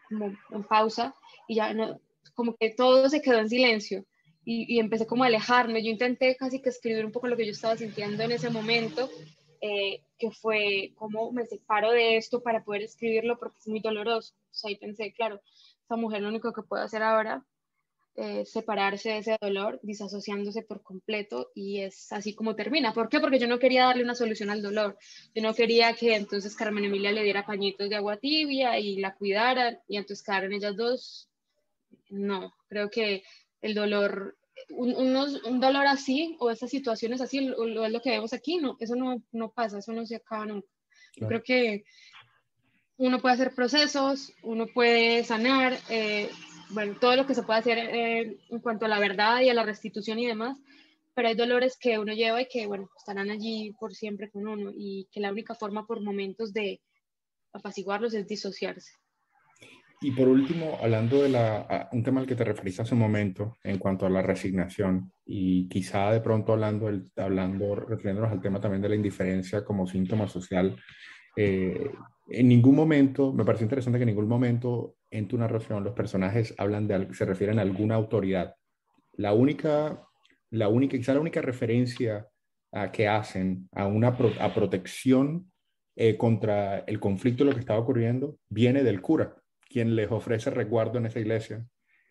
como 0.09 0.33
en 0.51 0.63
pausa 0.63 1.15
y 1.47 1.55
ya 1.55 1.73
no, 1.73 1.99
como 2.33 2.55
que 2.55 2.71
todo 2.71 3.09
se 3.09 3.21
quedó 3.21 3.39
en 3.39 3.49
silencio 3.49 4.05
y, 4.43 4.75
y, 4.75 4.79
empecé 4.79 5.07
como 5.07 5.23
a 5.23 5.27
alejarme. 5.27 5.83
Yo 5.83 5.89
intenté 5.89 6.35
casi 6.35 6.61
que 6.61 6.69
escribir 6.69 7.05
un 7.05 7.11
poco 7.11 7.27
lo 7.27 7.35
que 7.35 7.45
yo 7.45 7.51
estaba 7.51 7.77
sintiendo 7.77 8.21
en 8.23 8.31
ese 8.31 8.51
momento, 8.51 9.09
eh, 9.61 10.01
que 10.19 10.29
fue 10.29 10.93
cómo 10.95 11.31
me 11.31 11.45
separo 11.45 11.91
de 11.91 12.17
esto 12.17 12.43
para 12.43 12.63
poder 12.63 12.83
escribirlo 12.83 13.39
porque 13.39 13.57
es 13.59 13.67
muy 13.67 13.79
doloroso. 13.79 14.35
O 14.35 14.53
sea, 14.53 14.69
ahí 14.69 14.75
pensé, 14.75 15.13
claro, 15.13 15.41
esta 15.81 15.95
mujer 15.95 16.21
lo 16.21 16.29
único 16.29 16.53
que 16.53 16.61
puede 16.61 16.83
hacer 16.83 17.01
ahora 17.01 17.43
eh, 18.17 18.45
separarse 18.45 19.09
de 19.09 19.17
ese 19.17 19.37
dolor, 19.41 19.79
disasociándose 19.83 20.61
por 20.61 20.81
completo 20.81 21.51
y 21.53 21.81
es 21.81 22.11
así 22.11 22.33
como 22.33 22.55
termina. 22.55 22.93
¿Por 22.93 23.09
qué? 23.09 23.19
Porque 23.19 23.39
yo 23.39 23.47
no 23.47 23.59
quería 23.59 23.85
darle 23.85 24.03
una 24.03 24.15
solución 24.15 24.49
al 24.49 24.61
dolor. 24.61 24.97
Yo 25.33 25.41
no 25.41 25.53
quería 25.53 25.93
que 25.93 26.15
entonces 26.15 26.55
Carmen 26.55 26.85
Emilia 26.85 27.11
le 27.11 27.23
diera 27.23 27.45
pañitos 27.45 27.89
de 27.89 27.95
agua 27.95 28.17
tibia 28.17 28.79
y 28.79 28.97
la 28.97 29.15
cuidara 29.15 29.81
y 29.87 29.97
entonces 29.97 30.25
quedaron 30.25 30.53
ellas 30.53 30.75
dos. 30.75 31.29
No, 32.09 32.53
creo 32.69 32.89
que 32.89 33.23
el 33.61 33.73
dolor, 33.73 34.37
un, 34.69 34.93
un 34.95 35.59
dolor 35.59 35.87
así 35.87 36.37
o 36.39 36.51
esas 36.51 36.69
situaciones 36.69 37.19
así, 37.19 37.41
lo, 37.41 37.85
es 37.85 37.91
lo 37.91 38.01
que 38.01 38.11
vemos 38.11 38.31
aquí, 38.31 38.57
no, 38.57 38.77
eso 38.79 38.95
no, 38.95 39.21
no 39.31 39.51
pasa, 39.51 39.79
eso 39.79 39.91
no 39.91 40.05
se 40.05 40.15
acaba 40.15 40.45
nunca. 40.45 40.67
Creo 41.15 41.43
que 41.43 41.83
uno 42.97 43.19
puede 43.19 43.35
hacer 43.35 43.53
procesos, 43.53 44.33
uno 44.43 44.67
puede 44.67 45.23
sanar, 45.23 45.77
eh, 45.89 46.29
bueno, 46.69 46.95
todo 46.99 47.15
lo 47.15 47.25
que 47.25 47.35
se 47.35 47.43
puede 47.43 47.59
hacer 47.59 47.77
eh, 47.77 48.37
en 48.49 48.59
cuanto 48.59 48.85
a 48.85 48.89
la 48.89 48.99
verdad 48.99 49.41
y 49.41 49.49
a 49.49 49.53
la 49.53 49.63
restitución 49.63 50.19
y 50.19 50.27
demás, 50.27 50.57
pero 51.13 51.27
hay 51.29 51.35
dolores 51.35 51.77
que 51.79 51.97
uno 51.97 52.13
lleva 52.13 52.41
y 52.41 52.47
que, 52.47 52.67
bueno, 52.67 52.89
estarán 52.97 53.29
allí 53.29 53.73
por 53.79 53.93
siempre 53.93 54.29
con 54.29 54.47
uno 54.47 54.71
y 54.75 55.07
que 55.11 55.21
la 55.21 55.31
única 55.31 55.55
forma 55.55 55.85
por 55.85 56.01
momentos 56.01 56.53
de 56.53 56.81
apaciguarlos 57.53 58.13
es 58.13 58.27
disociarse. 58.27 58.91
Y 60.01 60.11
por 60.11 60.27
último, 60.27 60.77
hablando 60.81 61.23
de 61.23 61.29
la, 61.29 61.89
un 61.93 62.03
tema 62.03 62.19
al 62.19 62.27
que 62.27 62.35
te 62.35 62.43
referiste 62.43 62.81
hace 62.81 62.93
un 62.93 62.99
momento 62.99 63.55
en 63.63 63.79
cuanto 63.79 64.05
a 64.05 64.09
la 64.09 64.21
resignación 64.21 65.11
y 65.25 65.69
quizá 65.69 66.11
de 66.11 66.19
pronto 66.19 66.51
hablando, 66.51 66.89
el, 66.89 67.09
hablando 67.15 67.75
refiriéndonos 67.75 68.31
al 68.31 68.41
tema 68.41 68.59
también 68.59 68.81
de 68.81 68.89
la 68.89 68.95
indiferencia 68.95 69.63
como 69.63 69.87
síntoma 69.87 70.27
social, 70.27 70.75
eh, 71.37 71.91
en 72.27 72.47
ningún 72.47 72.75
momento, 72.75 73.33
me 73.33 73.45
parece 73.45 73.63
interesante 73.63 73.99
que 73.99 74.03
en 74.03 74.09
ningún 74.09 74.27
momento 74.27 74.95
en 75.17 75.27
tu 75.27 75.37
narración 75.37 75.83
los 75.83 75.93
personajes 75.93 76.53
hablan 76.57 76.87
de, 76.87 77.13
se 77.13 77.25
refieren 77.25 77.59
a 77.59 77.61
alguna 77.61 77.95
autoridad. 77.95 78.55
La 79.13 79.33
única, 79.33 80.03
la 80.49 80.67
única, 80.67 80.97
quizá 80.97 81.13
la 81.13 81.21
única 81.21 81.41
referencia 81.41 82.27
a 82.71 82.91
que 82.91 83.07
hacen 83.07 83.69
a 83.71 83.87
una 83.87 84.09
a 84.09 84.53
protección 84.53 85.51
eh, 85.95 86.17
contra 86.17 86.79
el 86.79 86.99
conflicto, 86.99 87.45
lo 87.45 87.53
que 87.53 87.61
estaba 87.61 87.79
ocurriendo, 87.79 88.37
viene 88.49 88.83
del 88.83 89.01
cura, 89.01 89.35
quien 89.69 89.95
les 89.95 90.11
ofrece 90.11 90.49
resguardo 90.49 90.97
en 90.97 91.05
esa 91.05 91.19
iglesia. 91.19 91.65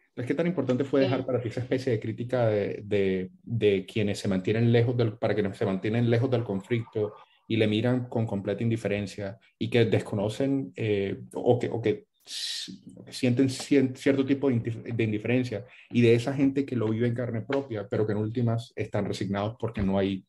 Entonces, 0.09 0.29
¿qué 0.29 0.35
tan 0.35 0.47
importante 0.47 0.85
fue 0.85 1.01
dejar 1.01 1.27
para 1.27 1.40
ti 1.40 1.49
esa 1.49 1.61
especie 1.61 1.93
de 1.93 2.01
crítica 2.01 2.47
de, 2.47 2.81
de, 2.85 3.31
de 3.43 3.85
quienes 3.85 4.21
se 4.21 4.29
mantienen 4.29 4.73
lejos 4.73 4.97
del, 4.97 5.19
para 5.19 5.35
quienes 5.35 5.59
se 5.59 5.67
mantienen 5.67 6.09
lejos 6.09 6.31
del 6.31 6.45
conflicto 6.45 7.14
y 7.49 7.57
le 7.57 7.67
miran 7.67 8.09
con 8.09 8.27
completa 8.27 8.62
indiferencia 8.62 9.38
y 9.59 9.69
que 9.69 9.85
desconocen 9.85 10.73
eh, 10.77 11.21
o, 11.35 11.59
que, 11.59 11.69
o 11.69 11.83
que 11.83 12.07
sienten 12.25 13.51
cierto 13.51 14.25
tipo 14.25 14.49
de 14.49 15.05
indiferencia 15.05 15.67
y 15.91 16.01
de 16.01 16.15
esa 16.15 16.33
gente 16.33 16.65
que 16.65 16.77
lo 16.77 16.89
vive 16.89 17.07
en 17.07 17.15
carne 17.15 17.43
propia, 17.43 17.87
pero 17.89 18.07
que 18.07 18.13
en 18.13 18.19
últimas 18.19 18.73
están 18.77 19.05
resignados 19.05 19.57
porque 19.59 19.83
no 19.83 19.99
hay, 19.99 20.25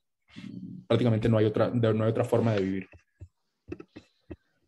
prácticamente 0.88 1.30
no 1.30 1.38
hay 1.38 1.46
otra, 1.46 1.70
no 1.70 2.04
hay 2.04 2.10
otra 2.10 2.26
forma 2.26 2.54
de 2.54 2.62
vivir. 2.62 2.90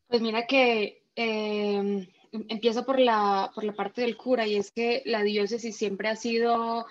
Pues 0.08 0.22
mira 0.22 0.48
que 0.48 1.04
eh, 1.16 2.08
empiezo 2.32 2.86
por 2.86 3.00
la, 3.00 3.52
por 3.54 3.64
la 3.64 3.74
parte 3.74 4.02
del 4.02 4.16
cura 4.16 4.48
y 4.48 4.56
es 4.56 4.72
que 4.72 5.02
la 5.06 5.24
diócesis 5.24 5.76
siempre 5.76 6.08
ha 6.08 6.16
sido 6.16 6.86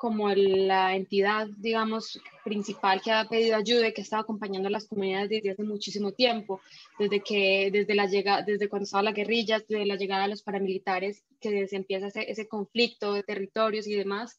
como 0.00 0.30
la 0.30 0.96
entidad, 0.96 1.46
digamos, 1.58 2.18
principal 2.42 3.02
que 3.02 3.12
ha 3.12 3.28
pedido 3.28 3.54
ayuda 3.54 3.88
y 3.88 3.92
que 3.92 4.00
ha 4.00 4.04
estado 4.04 4.22
acompañando 4.22 4.68
a 4.68 4.70
las 4.70 4.86
comunidades 4.86 5.28
desde 5.28 5.50
hace 5.50 5.62
muchísimo 5.62 6.12
tiempo, 6.12 6.62
desde 6.98 7.20
que, 7.20 7.68
desde 7.70 7.94
la 7.94 8.06
llegada, 8.06 8.40
desde 8.40 8.70
cuando 8.70 8.84
estaba 8.84 9.02
la 9.02 9.12
guerrilla, 9.12 9.58
desde 9.58 9.84
la 9.84 9.96
llegada 9.96 10.22
de 10.22 10.30
los 10.30 10.42
paramilitares, 10.42 11.22
que 11.38 11.68
se 11.68 11.76
empieza 11.76 12.06
ese, 12.06 12.30
ese 12.30 12.48
conflicto 12.48 13.12
de 13.12 13.24
territorios 13.24 13.86
y 13.86 13.94
demás. 13.94 14.38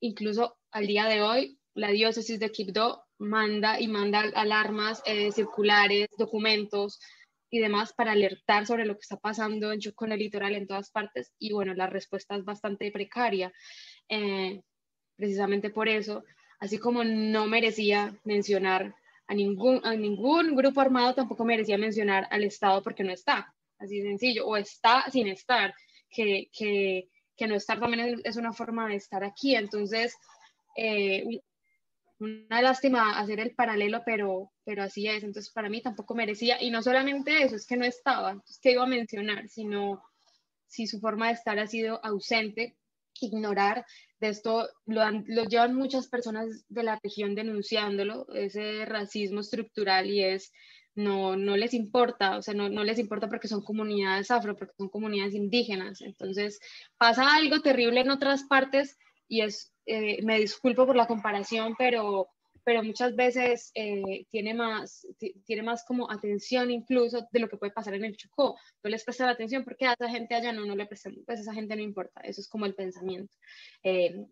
Incluso 0.00 0.56
al 0.70 0.86
día 0.86 1.04
de 1.04 1.20
hoy, 1.20 1.58
la 1.74 1.88
diócesis 1.88 2.40
de 2.40 2.50
Quibdó 2.50 3.04
manda 3.18 3.78
y 3.78 3.88
manda 3.88 4.20
alarmas 4.34 5.02
eh, 5.04 5.32
circulares, 5.32 6.08
documentos 6.16 6.98
y 7.50 7.58
demás 7.58 7.92
para 7.92 8.12
alertar 8.12 8.66
sobre 8.66 8.86
lo 8.86 8.94
que 8.94 9.02
está 9.02 9.18
pasando 9.18 9.70
en 9.70 9.80
en 9.82 10.12
el 10.12 10.18
litoral, 10.18 10.54
en 10.54 10.66
todas 10.66 10.90
partes. 10.90 11.34
Y 11.38 11.52
bueno, 11.52 11.74
la 11.74 11.88
respuesta 11.88 12.36
es 12.36 12.44
bastante 12.46 12.90
precaria. 12.90 13.52
Eh, 14.08 14.62
precisamente 15.16 15.70
por 15.70 15.88
eso, 15.88 16.24
así 16.58 16.78
como 16.78 17.04
no 17.04 17.46
merecía 17.46 18.16
mencionar 18.24 18.94
a 19.26 19.34
ningún, 19.34 19.80
a 19.84 19.94
ningún 19.94 20.54
grupo 20.54 20.80
armado, 20.80 21.14
tampoco 21.14 21.44
merecía 21.44 21.78
mencionar 21.78 22.26
al 22.30 22.44
Estado 22.44 22.82
porque 22.82 23.04
no 23.04 23.12
está, 23.12 23.54
así 23.78 24.02
sencillo, 24.02 24.46
o 24.46 24.56
está 24.56 25.10
sin 25.10 25.28
estar, 25.28 25.74
que, 26.10 26.48
que, 26.56 27.08
que 27.36 27.46
no 27.46 27.54
estar 27.54 27.80
también 27.80 28.20
es, 28.24 28.36
una 28.36 28.52
forma 28.52 28.88
de 28.88 28.96
estar 28.96 29.24
aquí, 29.24 29.54
entonces, 29.56 30.14
eh, 30.76 31.40
una 32.20 32.62
lástima 32.62 33.18
hacer 33.18 33.40
el 33.40 33.54
paralelo, 33.54 34.02
pero, 34.04 34.52
pero 34.64 34.82
así 34.82 35.08
es, 35.08 35.24
entonces 35.24 35.52
para 35.52 35.68
mí 35.68 35.82
tampoco 35.82 36.14
merecía, 36.14 36.62
y 36.62 36.70
no 36.70 36.82
solamente 36.82 37.42
eso, 37.42 37.56
es 37.56 37.66
que 37.66 37.76
no 37.76 37.84
estaba, 37.84 38.32
entonces, 38.32 38.58
¿qué 38.62 38.72
iba 38.72 38.84
a 38.84 38.86
mencionar? 38.86 39.48
Sino 39.48 40.02
si 40.66 40.86
su 40.86 41.00
forma 41.00 41.28
de 41.28 41.34
estar 41.34 41.58
ha 41.58 41.66
sido 41.66 42.04
ausente, 42.04 42.76
ignorar 43.24 43.84
de 44.20 44.28
esto 44.28 44.68
lo, 44.86 45.02
lo, 45.26 45.44
llevan 45.44 45.74
muchas 45.74 46.08
personas 46.08 46.64
de 46.68 46.82
la 46.82 46.98
región 47.02 47.34
denunciándolo, 47.34 48.26
ese 48.34 48.84
racismo 48.84 49.40
estructural 49.40 50.10
y 50.10 50.22
es, 50.22 50.52
no, 50.94 51.36
no 51.36 51.56
les 51.56 51.74
importa, 51.74 52.38
o 52.38 52.42
sea, 52.42 52.54
no, 52.54 52.68
no 52.68 52.84
les 52.84 52.98
importa 52.98 53.28
porque 53.28 53.48
son 53.48 53.62
comunidades 53.62 54.30
afro, 54.30 54.56
porque 54.56 54.74
son 54.78 54.88
comunidades 54.88 55.34
indígenas. 55.34 56.00
Entonces, 56.00 56.60
pasa 56.96 57.34
algo 57.34 57.60
terrible 57.60 58.00
en 58.00 58.10
otras 58.10 58.44
partes 58.44 58.96
y 59.28 59.40
es, 59.40 59.72
eh, 59.86 60.22
me 60.22 60.38
disculpo 60.38 60.86
por 60.86 60.96
la 60.96 61.06
comparación, 61.06 61.74
pero 61.76 62.28
pero 62.64 62.82
muchas 62.82 63.14
veces 63.14 63.70
eh, 63.74 64.26
tiene, 64.30 64.54
más, 64.54 65.06
tiene 65.44 65.62
más 65.62 65.84
como 65.84 66.10
atención 66.10 66.70
incluso 66.70 67.28
de 67.30 67.38
lo 67.40 67.48
que 67.48 67.58
puede 67.58 67.72
pasar 67.72 67.94
en 67.94 68.04
el 68.04 68.16
Chocó. 68.16 68.58
No 68.82 68.90
les 68.90 69.04
prestan 69.04 69.28
atención 69.28 69.64
porque 69.64 69.86
a 69.86 69.92
esa 69.92 70.08
gente 70.08 70.34
allá 70.34 70.52
no, 70.52 70.64
no 70.64 70.74
le 70.74 70.86
prestan, 70.86 71.16
pues 71.26 71.40
esa 71.40 71.52
gente 71.52 71.76
no 71.76 71.82
importa, 71.82 72.20
eso 72.22 72.40
es 72.40 72.48
como 72.48 72.66
el 72.66 72.74
pensamiento. 72.74 73.34
Eh, 73.82 74.26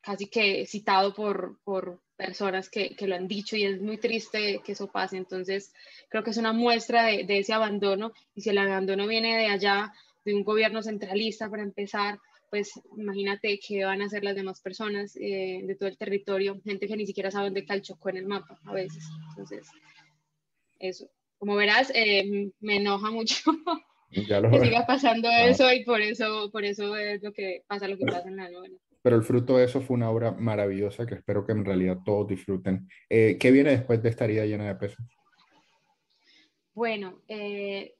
casi 0.00 0.28
que 0.28 0.64
citado 0.66 1.14
por, 1.14 1.58
por 1.64 2.00
personas 2.16 2.70
que, 2.70 2.96
que, 2.96 3.06
lo 3.06 3.16
han 3.16 3.28
dicho 3.28 3.56
y 3.56 3.64
es 3.64 3.80
muy 3.80 3.98
triste 3.98 4.60
que 4.64 4.72
eso 4.72 4.86
pase. 4.86 5.18
Entonces, 5.18 5.72
creo 6.08 6.24
que 6.24 6.30
es 6.30 6.38
una 6.38 6.52
muestra 6.52 7.04
de, 7.04 7.24
de 7.24 7.38
ese 7.40 7.52
abandono 7.52 8.12
y 8.34 8.40
si 8.40 8.50
el 8.50 8.58
abandono 8.58 9.06
viene 9.06 9.36
de 9.36 9.46
allá, 9.46 9.92
de 10.24 10.34
un 10.34 10.44
gobierno 10.44 10.82
centralista 10.82 11.50
para 11.50 11.62
empezar, 11.62 12.18
pues 12.50 12.72
imagínate 12.96 13.58
qué 13.66 13.84
van 13.84 14.02
a 14.02 14.06
hacer 14.06 14.24
las 14.24 14.36
demás 14.36 14.60
personas 14.60 15.16
eh, 15.16 15.60
de 15.64 15.76
todo 15.76 15.88
el 15.88 15.98
territorio, 15.98 16.60
gente 16.64 16.86
que 16.86 16.96
ni 16.96 17.06
siquiera 17.06 17.30
sabe 17.30 17.46
dónde 17.46 17.60
está 17.60 17.74
el 17.74 17.82
Chocó 17.82 18.08
en 18.10 18.18
el 18.18 18.26
mapa 18.26 18.58
a 18.64 18.72
veces. 18.72 19.04
Entonces, 19.30 19.68
eso. 20.78 21.10
Como 21.38 21.54
verás, 21.54 21.92
eh, 21.94 22.50
me 22.60 22.76
enoja 22.76 23.10
mucho 23.10 23.36
que 24.10 24.22
siga 24.60 24.86
pasando 24.86 25.28
ah. 25.28 25.46
eso 25.46 25.72
y 25.72 25.84
por 25.84 26.00
eso, 26.00 26.50
por 26.50 26.64
eso 26.64 26.96
es 26.96 27.22
lo 27.22 27.32
que 27.32 27.62
pasa, 27.66 27.88
lo 27.88 27.98
que 27.98 28.06
pasa 28.06 28.28
en 28.28 28.36
la 28.36 28.50
novela. 28.50 28.76
Pero 29.02 29.16
el 29.16 29.22
fruto 29.22 29.56
de 29.56 29.64
eso 29.64 29.80
fue 29.80 29.96
una 29.96 30.10
obra 30.10 30.32
maravillosa 30.32 31.06
que 31.06 31.14
espero 31.14 31.46
que 31.46 31.52
en 31.52 31.64
realidad 31.64 31.98
todos 32.04 32.26
disfruten. 32.26 32.88
Eh, 33.08 33.36
¿Qué 33.38 33.50
viene 33.50 33.70
después 33.70 34.02
de 34.02 34.08
esta 34.08 34.24
herida 34.24 34.44
llena 34.44 34.66
de 34.66 34.74
pesos? 34.74 35.04
Bueno, 36.74 37.22
eh, 37.28 37.94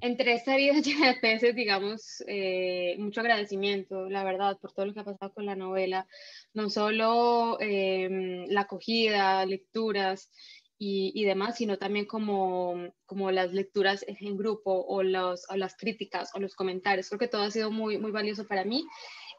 entre 0.00 0.34
esta 0.34 0.56
vida 0.56 0.74
llena 0.84 1.08
de 1.08 1.20
peces, 1.20 1.54
digamos, 1.54 2.22
eh, 2.26 2.96
mucho 2.98 3.20
agradecimiento, 3.20 4.08
la 4.08 4.24
verdad, 4.24 4.58
por 4.58 4.72
todo 4.72 4.86
lo 4.86 4.94
que 4.94 5.00
ha 5.00 5.04
pasado 5.04 5.32
con 5.32 5.46
la 5.46 5.56
novela. 5.56 6.06
No 6.54 6.70
solo 6.70 7.58
em, 7.60 8.46
la 8.48 8.62
acogida, 8.62 9.44
lecturas 9.46 10.30
y, 10.78 11.24
demás, 11.24 11.56
sino 11.56 11.78
también 11.78 12.04
como, 12.04 12.92
como 13.06 13.30
las 13.30 13.52
lecturas 13.52 14.04
en 14.06 14.36
grupo 14.36 14.72
o, 14.72 15.02
los, 15.02 15.46
las 15.54 15.74
críticas 15.74 16.30
o 16.34 16.38
los 16.38 16.54
comentarios. 16.54 17.08
Creo 17.08 17.18
que 17.18 17.28
todo 17.28 17.42
ha 17.42 17.50
sido 17.50 17.70
muy, 17.70 17.96
muy 17.96 18.10
valioso 18.10 18.46
para 18.46 18.64
mí 18.64 18.84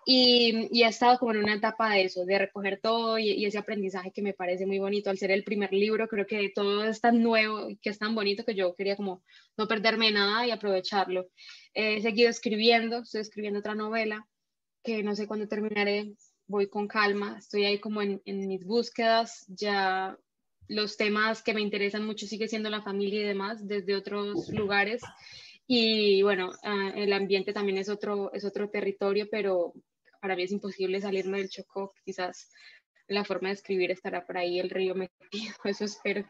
y, 0.10 0.70
y, 0.72 0.84
he 0.84 0.88
estado 0.88 1.20
como 1.20 1.34
en 1.34 1.40
una 1.40 1.56
etapa 1.56 1.90
de 1.92 2.06
eso, 2.06 2.24
de 2.24 2.40
recoger 2.40 2.80
todo 2.82 3.20
y, 3.20 3.44
ese 3.44 3.58
aprendizaje 3.58 4.14
que 4.14 4.22
me 4.22 4.34
parece 4.34 4.66
muy 4.66 4.80
bonito. 4.80 5.10
Al 5.10 5.18
ser 5.18 5.32
el 5.32 5.44
primer 5.44 5.74
libro, 5.74 6.08
creo 6.08 6.26
que 6.26 6.50
todo 6.56 6.86
es 6.86 7.02
tan 7.02 7.22
nuevo 7.22 7.70
y 7.70 7.76
que 7.76 7.90
es 7.90 8.00
tan 8.00 8.16
bonito 8.16 8.46
que 8.46 8.56
yo 8.56 8.74
quería 8.74 8.96
como 8.96 9.22
no 9.58 9.68
perderme 9.68 10.10
nada 10.12 10.48
y 10.48 10.52
aprovecharlo. 10.52 11.28
he 11.74 12.02
seguido 12.02 12.30
escribiendo, 12.30 13.00
estoy 13.00 13.20
escribiendo 13.20 13.60
otra 13.60 13.76
novela 13.76 14.26
que 14.82 15.04
no 15.04 15.14
sé 15.14 15.28
cuándo 15.28 15.50
terminaré, 15.50 16.14
voy 16.48 16.70
con 16.70 16.88
calma, 16.88 17.36
estoy 17.38 17.66
ahí 17.66 17.80
como 17.80 18.02
en, 18.02 18.22
en 18.24 18.48
mis 18.48 18.64
búsquedas, 18.66 19.46
ya 19.50 20.18
los 20.70 20.96
temas 20.96 21.44
que 21.44 21.54
me 21.54 21.60
interesan 21.60 22.06
mucho 22.06 22.28
sigue 22.28 22.48
siendo 22.48 22.70
la 22.70 22.82
familia 22.82 23.20
y 23.20 23.28
demás 23.28 23.68
desde 23.68 23.94
otros 23.94 24.48
lugares. 24.54 25.02
Y 25.68 26.22
bueno, 26.22 26.52
ah, 26.64 26.94
el 26.96 27.12
ambiente 27.12 27.52
también 27.52 27.78
es 27.78 27.90
otro, 27.90 28.32
es 28.32 28.46
otro 28.46 28.70
territorio, 28.70 29.28
pero 29.30 29.74
para 30.28 30.36
mí 30.36 30.44
es 30.44 30.52
imposible 30.52 31.00
salirme 31.00 31.38
del 31.38 31.50
Chocó, 31.50 31.94
quizás 32.04 32.52
la 33.08 33.24
forma 33.24 33.48
de 33.48 33.54
escribir 33.54 33.92
estará 33.92 34.26
por 34.26 34.38
ahí 34.38 34.60
el 34.60 34.70
río 34.70 34.94
metido, 34.94 35.16
eso 35.64 35.86
espero. 35.86 36.26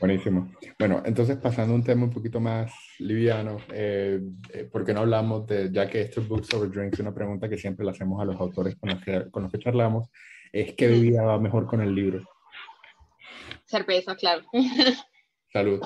Buenísimo. 0.00 0.50
Bueno, 0.78 1.02
entonces 1.04 1.36
pasando 1.36 1.74
a 1.74 1.76
un 1.76 1.84
tema 1.84 2.04
un 2.04 2.10
poquito 2.10 2.40
más 2.40 2.72
liviano, 3.00 3.58
eh, 3.70 4.18
eh, 4.50 4.64
¿por 4.64 4.82
qué 4.82 4.94
no 4.94 5.00
hablamos 5.00 5.46
de, 5.46 5.70
ya 5.70 5.90
que 5.90 6.00
esto 6.00 6.22
es 6.22 6.28
Books 6.28 6.54
Over 6.54 6.70
Drinks, 6.70 7.00
una 7.00 7.12
pregunta 7.12 7.50
que 7.50 7.58
siempre 7.58 7.84
le 7.84 7.90
hacemos 7.90 8.18
a 8.22 8.24
los 8.24 8.40
autores 8.40 8.76
con 8.76 8.88
los 8.88 9.04
que, 9.04 9.30
con 9.30 9.42
los 9.42 9.52
que 9.52 9.58
charlamos, 9.58 10.08
es 10.50 10.72
¿qué 10.72 10.88
bebida 10.88 11.22
va 11.22 11.38
mejor 11.38 11.66
con 11.66 11.82
el 11.82 11.94
libro? 11.94 12.24
Cerveza, 13.66 14.16
claro. 14.16 14.46
Salud. 15.52 15.82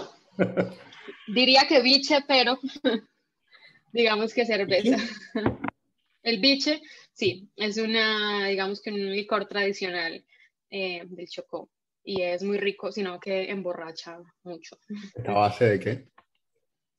Diría 1.27 1.63
que 1.69 1.83
biche, 1.83 2.21
pero 2.29 2.57
digamos 3.93 4.33
que 4.33 4.47
cerveza. 4.47 4.97
El 6.29 6.41
biche, 6.41 6.83
sí, 7.15 7.49
es 7.57 7.79
una, 7.79 8.49
digamos 8.49 8.83
que 8.83 8.91
un 8.91 9.13
licor 9.13 9.49
tradicional 9.49 10.23
eh, 10.69 11.03
del 11.07 11.27
Chocó 11.27 11.71
y 12.05 12.21
es 12.21 12.43
muy 12.43 12.59
rico, 12.59 12.93
sino 12.93 13.19
que 13.19 13.51
emborracha 13.51 14.19
mucho. 14.43 14.79
¿A 15.27 15.33
base 15.33 15.65
de 15.71 15.81
qué? 15.81 16.09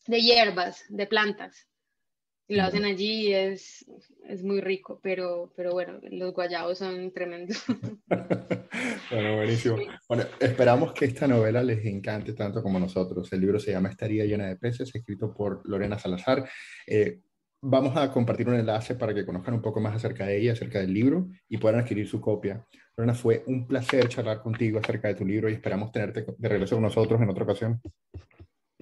De 0.08 0.20
hierbas, 0.20 0.84
de 0.90 1.06
plantas. 1.06 1.68
y 2.48 2.56
lo 2.56 2.64
hacen 2.64 2.86
allí 2.86 3.28
y 3.28 3.34
es, 3.36 3.86
es 4.28 4.42
muy 4.42 4.62
rico, 4.62 5.00
pero, 5.04 5.54
pero 5.56 5.74
bueno, 5.74 6.00
los 6.10 6.34
guayabos 6.34 6.80
son 6.80 7.12
tremendos. 7.12 7.64
bueno, 9.12 9.36
buenísimo. 9.36 9.78
Bueno, 10.08 10.24
esperamos 10.40 10.92
que 10.94 11.06
esta 11.06 11.28
novela 11.28 11.62
les 11.62 11.86
encante 11.86 12.34
tanto 12.34 12.64
como 12.64 12.80
nosotros. 12.80 13.32
El 13.32 13.42
libro 13.42 13.60
se 13.60 13.74
llama 13.74 13.90
Estaría 13.90 14.26
llena 14.26 14.48
de 14.48 14.56
peces, 14.56 14.90
escrito 14.96 15.32
por 15.32 15.62
Lorena 15.70 16.00
Salazar. 16.00 16.50
Eh, 16.88 17.20
vamos 17.62 17.96
a 17.98 18.12
compartir 18.12 18.48
un 18.48 18.56
enlace 18.56 18.96
para 18.96 19.14
que 19.14 19.26
conozcan 19.26 19.56
un 19.56 19.62
poco 19.62 19.80
más 19.80 19.96
acerca 19.96 20.26
de 20.26 20.38
ella, 20.38 20.54
acerca 20.54 20.80
del 20.80 20.94
libro 20.94 21.28
y 21.48 21.58
puedan 21.58 21.80
adquirir 21.80 22.08
su 22.08 22.22
copia. 22.22 22.66
Lorena, 22.96 23.14
fue 23.14 23.44
un 23.48 23.68
placer 23.68 24.08
charlar 24.10 24.42
contigo 24.42 24.80
acerca 24.80 25.08
de 25.08 25.16
tu 25.16 25.26
libro 25.26 25.50
y 25.50 25.54
esperamos 25.54 25.92
tenerte 25.92 26.26
de 26.38 26.50
regreso 26.50 26.76
con 26.76 26.84
nosotros 26.84 27.22
en 27.22 27.30
otra 27.30 27.44
ocasión. 27.44 27.82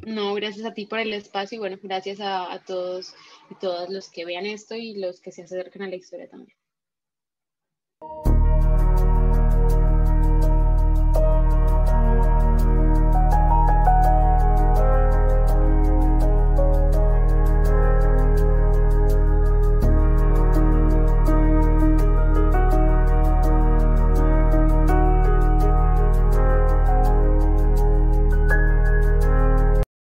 No, 0.05 0.33
gracias 0.35 0.65
a 0.65 0.73
ti 0.73 0.85
por 0.85 0.99
el 0.99 1.13
espacio 1.13 1.57
y 1.57 1.59
bueno, 1.59 1.77
gracias 1.81 2.19
a, 2.19 2.51
a 2.51 2.63
todos 2.63 3.15
y 3.49 3.55
todas 3.55 3.89
los 3.89 4.09
que 4.09 4.25
vean 4.25 4.45
esto 4.45 4.75
y 4.75 4.95
los 4.95 5.21
que 5.21 5.31
se 5.31 5.43
acercan 5.43 5.83
a 5.83 5.87
la 5.87 5.95
historia 5.95 6.29
también. 6.29 6.55